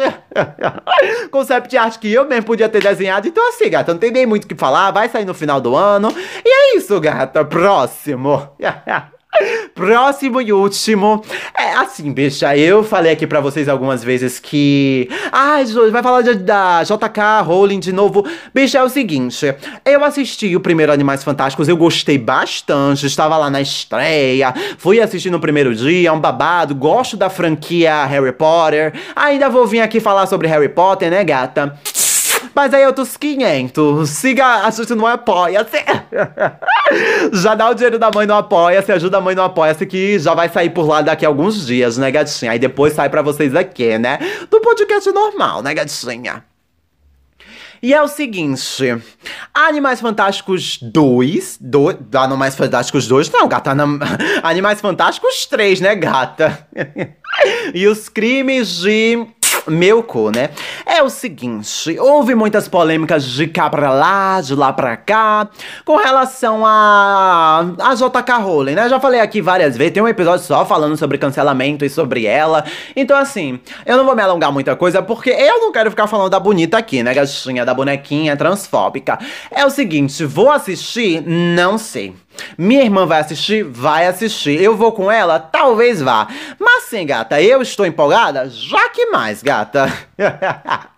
concept 1.30 1.70
de 1.70 1.76
arte 1.76 1.99
que 2.00 2.12
eu 2.12 2.26
mesmo 2.26 2.46
podia 2.46 2.68
ter 2.68 2.82
desenhado. 2.82 3.28
Então, 3.28 3.48
assim, 3.48 3.68
gata, 3.68 3.92
não 3.92 4.00
tem 4.00 4.10
nem 4.10 4.26
muito 4.26 4.44
o 4.44 4.48
que 4.48 4.54
falar. 4.54 4.90
Vai 4.90 5.08
sair 5.08 5.24
no 5.24 5.34
final 5.34 5.60
do 5.60 5.76
ano. 5.76 6.12
E 6.44 6.48
é 6.48 6.76
isso, 6.76 6.98
gata. 7.00 7.44
Próximo. 7.44 8.48
Próximo 9.74 10.40
e 10.40 10.52
último. 10.52 11.24
É 11.56 11.72
assim, 11.74 12.12
bicha, 12.12 12.56
eu 12.56 12.82
falei 12.84 13.12
aqui 13.12 13.26
pra 13.26 13.40
vocês 13.40 13.68
algumas 13.68 14.04
vezes 14.04 14.38
que. 14.38 15.08
Ai, 15.32 15.62
ah, 15.62 15.90
vai 15.90 16.02
falar 16.02 16.22
de, 16.22 16.34
da 16.34 16.82
JK 16.82 17.44
Rowling 17.44 17.80
de 17.80 17.92
novo. 17.92 18.26
Bicha, 18.52 18.78
é 18.78 18.82
o 18.82 18.88
seguinte. 18.88 19.54
Eu 19.84 20.04
assisti 20.04 20.54
o 20.54 20.60
primeiro 20.60 20.92
Animais 20.92 21.24
Fantásticos, 21.24 21.68
eu 21.68 21.76
gostei 21.76 22.18
bastante. 22.18 23.06
Estava 23.06 23.36
lá 23.36 23.48
na 23.48 23.60
estreia. 23.60 24.52
Fui 24.76 25.00
assistir 25.00 25.30
no 25.30 25.40
primeiro 25.40 25.74
dia, 25.74 26.08
é 26.08 26.12
um 26.12 26.20
babado. 26.20 26.74
Gosto 26.74 27.16
da 27.16 27.30
franquia 27.30 28.04
Harry 28.04 28.32
Potter. 28.32 28.92
Ainda 29.16 29.48
vou 29.48 29.66
vir 29.66 29.80
aqui 29.80 30.00
falar 30.00 30.26
sobre 30.26 30.48
Harry 30.48 30.68
Potter, 30.68 31.10
né, 31.10 31.24
gata? 31.24 31.78
Mas 32.60 32.74
aí 32.74 32.86
outros 32.86 33.16
500. 33.16 34.10
Siga 34.10 34.66
assistindo 34.66 34.98
no 34.98 35.06
Apoia-se. 35.06 35.78
já 37.32 37.54
dá 37.54 37.70
o 37.70 37.74
dinheiro 37.74 37.98
da 37.98 38.10
mãe 38.14 38.26
no 38.26 38.34
Apoia-se, 38.34 38.92
ajuda 38.92 39.16
a 39.16 39.20
mãe 39.20 39.34
no 39.34 39.40
Apoia-se 39.40 39.86
que 39.86 40.18
já 40.18 40.34
vai 40.34 40.46
sair 40.50 40.68
por 40.68 40.86
lá 40.86 41.00
daqui 41.00 41.24
a 41.24 41.28
alguns 41.28 41.64
dias, 41.64 41.96
né, 41.96 42.10
gatinha? 42.10 42.52
Aí 42.52 42.58
depois 42.58 42.92
sai 42.92 43.08
pra 43.08 43.22
vocês 43.22 43.54
aqui, 43.54 43.96
né? 43.96 44.18
Do 44.50 44.60
podcast 44.60 45.10
normal, 45.10 45.62
né, 45.62 45.72
gatinha? 45.72 46.44
E 47.82 47.94
é 47.94 48.02
o 48.02 48.08
seguinte: 48.08 49.02
Animais 49.54 50.02
Fantásticos 50.02 50.78
2. 50.82 51.56
Do, 51.62 51.88
Animais 52.12 52.56
Fantásticos 52.56 53.08
2? 53.08 53.30
Não, 53.30 53.48
gata. 53.48 53.74
Animais 54.42 54.82
Fantásticos 54.82 55.46
3, 55.46 55.80
né, 55.80 55.94
gata? 55.94 56.68
e 57.72 57.86
os 57.86 58.10
crimes 58.10 58.80
de 58.80 59.26
meu 59.66 60.02
cu, 60.02 60.30
né? 60.30 60.50
É 60.86 61.02
o 61.02 61.10
seguinte, 61.10 61.98
houve 61.98 62.34
muitas 62.34 62.68
polêmicas 62.68 63.24
de 63.24 63.46
cá 63.46 63.68
pra 63.68 63.92
lá, 63.92 64.40
de 64.40 64.54
lá 64.54 64.72
pra 64.72 64.96
cá, 64.96 65.48
com 65.84 65.96
relação 65.96 66.64
a, 66.64 67.64
a 67.78 67.94
JK 67.94 68.42
Rowling, 68.42 68.74
né? 68.74 68.88
Já 68.88 69.00
falei 69.00 69.20
aqui 69.20 69.40
várias 69.40 69.76
vezes, 69.76 69.94
tem 69.94 70.02
um 70.02 70.08
episódio 70.08 70.44
só 70.44 70.64
falando 70.64 70.96
sobre 70.96 71.18
cancelamento 71.18 71.84
e 71.84 71.90
sobre 71.90 72.26
ela. 72.26 72.64
Então, 72.94 73.16
assim, 73.16 73.60
eu 73.84 73.96
não 73.96 74.04
vou 74.04 74.14
me 74.14 74.22
alongar 74.22 74.52
muita 74.52 74.74
coisa, 74.76 75.02
porque 75.02 75.30
eu 75.30 75.60
não 75.60 75.72
quero 75.72 75.90
ficar 75.90 76.06
falando 76.06 76.30
da 76.30 76.40
bonita 76.40 76.78
aqui, 76.78 77.02
né, 77.02 77.14
gatinha? 77.14 77.64
Da 77.64 77.74
bonequinha 77.74 78.36
transfóbica. 78.36 79.18
É 79.50 79.64
o 79.64 79.70
seguinte, 79.70 80.24
vou 80.24 80.50
assistir? 80.50 81.22
Não 81.26 81.78
sei. 81.78 82.14
Minha 82.56 82.82
irmã 82.82 83.06
vai 83.06 83.20
assistir? 83.20 83.62
Vai 83.64 84.06
assistir. 84.06 84.60
Eu 84.60 84.76
vou 84.76 84.92
com 84.92 85.10
ela? 85.10 85.38
Talvez 85.38 86.00
vá. 86.00 86.28
Mas 86.58 86.84
sim, 86.84 87.06
gata, 87.06 87.40
eu 87.40 87.62
estou 87.62 87.86
empolgada? 87.86 88.48
Já 88.48 88.88
que 88.90 89.06
mais, 89.06 89.42
gata. 89.42 89.92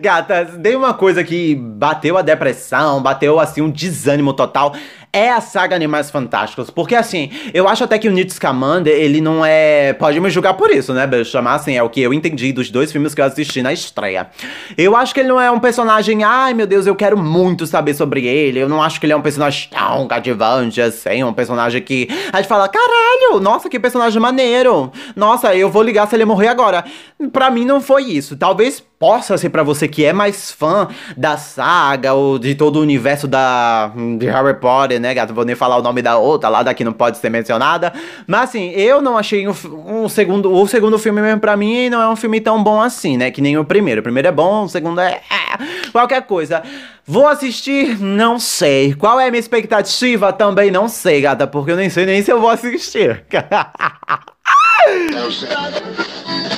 Gata, 0.00 0.44
dei 0.44 0.74
uma 0.74 0.94
coisa 0.94 1.22
que 1.22 1.54
bateu 1.54 2.18
a 2.18 2.22
depressão, 2.22 3.00
bateu 3.00 3.38
assim 3.38 3.60
um 3.60 3.70
desânimo 3.70 4.32
total 4.32 4.74
é 5.14 5.30
a 5.30 5.40
saga 5.40 5.76
Animais 5.76 6.10
Fantásticos. 6.10 6.70
Porque 6.70 6.96
assim, 6.96 7.30
eu 7.54 7.68
acho 7.68 7.84
até 7.84 7.98
que 7.98 8.08
o 8.08 8.12
Newt 8.12 8.34
Scamander, 8.34 8.92
ele 8.92 9.20
não 9.20 9.46
é. 9.46 9.92
Pode 9.92 10.18
me 10.18 10.28
julgar 10.28 10.54
por 10.54 10.70
isso, 10.70 10.92
né, 10.92 11.06
Beijo? 11.06 11.30
Chamar 11.30 11.54
assim, 11.54 11.76
é 11.76 11.82
o 11.82 11.88
que 11.88 12.02
eu 12.02 12.12
entendi 12.12 12.52
dos 12.52 12.68
dois 12.68 12.90
filmes 12.90 13.14
que 13.14 13.20
eu 13.20 13.24
assisti 13.24 13.62
na 13.62 13.72
estreia. 13.72 14.28
Eu 14.76 14.96
acho 14.96 15.14
que 15.14 15.20
ele 15.20 15.28
não 15.28 15.40
é 15.40 15.48
um 15.50 15.60
personagem. 15.60 16.24
Ai, 16.24 16.52
meu 16.52 16.66
Deus, 16.66 16.84
eu 16.86 16.96
quero 16.96 17.16
muito 17.16 17.64
saber 17.64 17.94
sobre 17.94 18.26
ele. 18.26 18.58
Eu 18.58 18.68
não 18.68 18.82
acho 18.82 18.98
que 18.98 19.06
ele 19.06 19.12
é 19.12 19.16
um 19.16 19.22
personagem 19.22 19.70
tão 19.70 20.08
cativante 20.08 20.80
assim. 20.80 21.22
Um 21.22 21.32
personagem 21.32 21.80
que. 21.80 22.08
A 22.32 22.38
gente 22.38 22.48
fala, 22.48 22.68
caralho, 22.68 23.38
nossa, 23.40 23.68
que 23.68 23.78
personagem 23.78 24.20
maneiro. 24.20 24.90
Nossa, 25.14 25.54
eu 25.54 25.70
vou 25.70 25.82
ligar 25.82 26.08
se 26.08 26.16
ele 26.16 26.24
morrer 26.24 26.48
agora. 26.48 26.84
Pra 27.32 27.50
mim 27.50 27.64
não 27.64 27.80
foi 27.80 28.02
isso. 28.02 28.36
Talvez 28.36 28.82
possa 29.04 29.36
ser 29.36 29.50
para 29.50 29.62
você 29.62 29.86
que 29.86 30.02
é 30.02 30.14
mais 30.14 30.50
fã 30.50 30.88
da 31.14 31.36
saga 31.36 32.14
ou 32.14 32.38
de 32.38 32.54
todo 32.54 32.76
o 32.76 32.80
universo 32.80 33.28
da 33.28 33.92
de 34.18 34.24
Harry 34.24 34.54
Potter, 34.54 34.98
né, 34.98 35.12
gato? 35.12 35.34
Vou 35.34 35.44
nem 35.44 35.54
falar 35.54 35.76
o 35.76 35.82
nome 35.82 36.00
da 36.00 36.16
outra 36.16 36.48
lá, 36.48 36.62
daqui 36.62 36.82
não 36.82 36.94
pode 36.94 37.18
ser 37.18 37.28
mencionada. 37.28 37.92
Mas 38.26 38.44
assim, 38.44 38.70
eu 38.70 39.02
não 39.02 39.18
achei 39.18 39.46
um, 39.46 39.54
um 39.86 40.08
segundo, 40.08 40.50
o 40.50 40.66
segundo 40.66 40.98
filme 40.98 41.20
mesmo 41.20 41.38
para 41.38 41.54
mim 41.54 41.90
não 41.90 42.00
é 42.00 42.08
um 42.08 42.16
filme 42.16 42.40
tão 42.40 42.64
bom 42.64 42.80
assim, 42.80 43.18
né? 43.18 43.30
Que 43.30 43.42
nem 43.42 43.58
o 43.58 43.64
primeiro. 43.66 44.00
O 44.00 44.02
primeiro 44.02 44.26
é 44.26 44.32
bom, 44.32 44.64
o 44.64 44.68
segundo 44.70 45.02
é, 45.02 45.20
é 45.30 45.90
qualquer 45.92 46.22
coisa. 46.22 46.62
Vou 47.06 47.28
assistir? 47.28 48.00
Não 48.00 48.38
sei. 48.38 48.94
Qual 48.94 49.20
é 49.20 49.28
a 49.28 49.30
minha 49.30 49.38
expectativa? 49.38 50.32
Também 50.32 50.70
não 50.70 50.88
sei, 50.88 51.20
gata, 51.20 51.46
porque 51.46 51.72
eu 51.72 51.76
nem 51.76 51.90
sei 51.90 52.06
nem 52.06 52.22
se 52.22 52.32
eu 52.32 52.40
vou 52.40 52.48
assistir. 52.48 53.22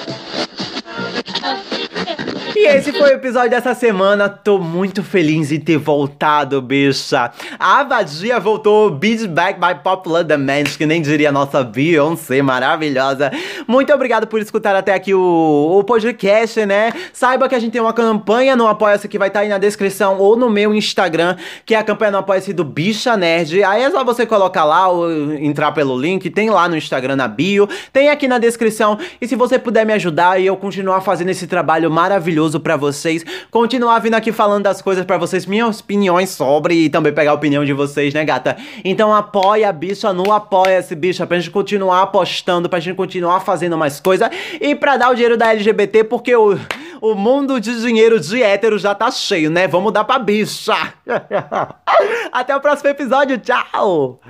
Esse 2.67 2.93
foi 2.93 3.13
o 3.13 3.15
episódio 3.15 3.51
dessa 3.51 3.75
semana. 3.75 4.29
Tô 4.29 4.59
muito 4.59 5.01
feliz 5.01 5.53
em 5.53 5.61
ter 5.61 5.79
voltado, 5.79 6.61
bicha. 6.61 7.31
A 7.61 7.81
Abadia 7.81 8.41
voltou, 8.41 8.91
Beat 8.91 9.29
Back 9.29 9.61
by 9.61 9.81
Popular 9.85 10.25
Demand, 10.25 10.65
que 10.77 10.85
nem 10.85 11.01
diria 11.01 11.31
nossa 11.31 11.63
Beyoncé 11.63 12.43
maravilhosa. 12.43 13.31
Muito 13.69 13.93
obrigado 13.95 14.27
por 14.27 14.41
escutar 14.41 14.75
até 14.75 14.95
aqui 14.95 15.15
o, 15.15 15.79
o 15.79 15.85
podcast, 15.85 16.67
né? 16.67 16.93
Saiba 17.13 17.49
que 17.49 17.55
a 17.55 17.59
gente 17.61 17.71
tem 17.71 17.81
uma 17.81 17.93
campanha 17.93 18.57
no 18.57 18.67
Apoia-se 18.67 19.07
que 19.07 19.17
vai 19.17 19.29
estar 19.29 19.41
tá 19.41 19.45
aí 19.45 19.49
na 19.49 19.59
descrição 19.59 20.19
ou 20.19 20.37
no 20.37 20.51
meu 20.51 20.75
Instagram, 20.75 21.37
que 21.65 21.73
é 21.73 21.79
a 21.79 21.85
campanha 21.85 22.11
no 22.11 22.19
Apoia-se 22.19 22.53
do 22.53 22.65
Bicha 22.65 23.17
Nerd. 23.17 23.63
Aí 23.63 23.85
é 23.85 23.91
só 23.93 24.03
você 24.03 24.27
colocar 24.27 24.65
lá 24.65 24.89
ou 24.89 25.33
entrar 25.35 25.71
pelo 25.71 25.97
link, 25.97 26.29
tem 26.31 26.51
lá 26.51 26.69
no 26.69 26.77
Instagram 26.77 27.15
na 27.15 27.29
bio, 27.29 27.69
tem 27.93 28.11
aqui 28.11 28.27
na 28.27 28.39
descrição. 28.39 28.99
E 29.21 29.29
se 29.29 29.37
você 29.37 29.57
puder 29.57 29.87
me 29.87 29.93
ajudar 29.93 30.41
e 30.41 30.47
eu 30.47 30.57
continuar 30.57 31.01
fazendo 31.01 31.29
esse 31.29 31.47
trabalho 31.47 31.89
maravilhoso 31.89 32.56
maravilhoso 32.57 32.61
para 32.61 32.77
vocês. 32.77 33.25
Continuar 33.51 33.99
vindo 34.01 34.15
aqui 34.15 34.33
falando 34.33 34.65
das 34.65 34.83
coisas 34.83 35.05
para 35.05 35.19
vocês, 35.19 35.47
minhas 35.47 35.81
opiniões 35.81 36.31
sobre 36.31 36.75
e 36.75 36.91
também 36.91 37.13
pegar 37.13 37.33
a 37.33 37.35
opinião 37.35 37.65
de 37.65 37.73
vocês, 37.73 38.13
né, 38.15 38.25
gata? 38.25 38.57
Então 38.85 39.15
apoia 39.15 39.69
a 39.69 39.73
bicha 39.73 40.13
no 40.13 40.33
Apoia-se, 40.33 40.95
bicha, 40.95 41.27
pra 41.27 41.39
gente 41.39 41.51
continuar 41.51 42.03
apostando, 42.03 42.69
pra 42.69 42.81
gente 42.81 42.97
continuar 42.97 43.41
fazendo 43.41 43.77
mais 43.77 44.01
coisa 44.01 44.31
e 44.61 44.75
pra 44.75 44.97
dar 44.97 45.11
o 45.11 45.15
dinheiro 45.15 45.37
da 45.37 45.51
LGBT, 45.51 46.05
porque 46.05 46.35
o, 46.35 46.59
o 47.01 47.15
mundo 47.15 47.61
de 47.61 47.81
dinheiro 47.81 48.19
de 48.21 48.43
hétero 48.43 48.79
já 48.79 48.95
tá 48.95 49.11
cheio, 49.11 49.51
né? 49.51 49.67
Vamos 49.67 49.93
dar 49.93 50.05
pra 50.05 50.19
bicha. 50.19 50.75
Até 52.33 52.55
o 52.57 52.61
próximo 52.61 52.91
episódio, 52.91 53.39
tchau! 53.39 54.21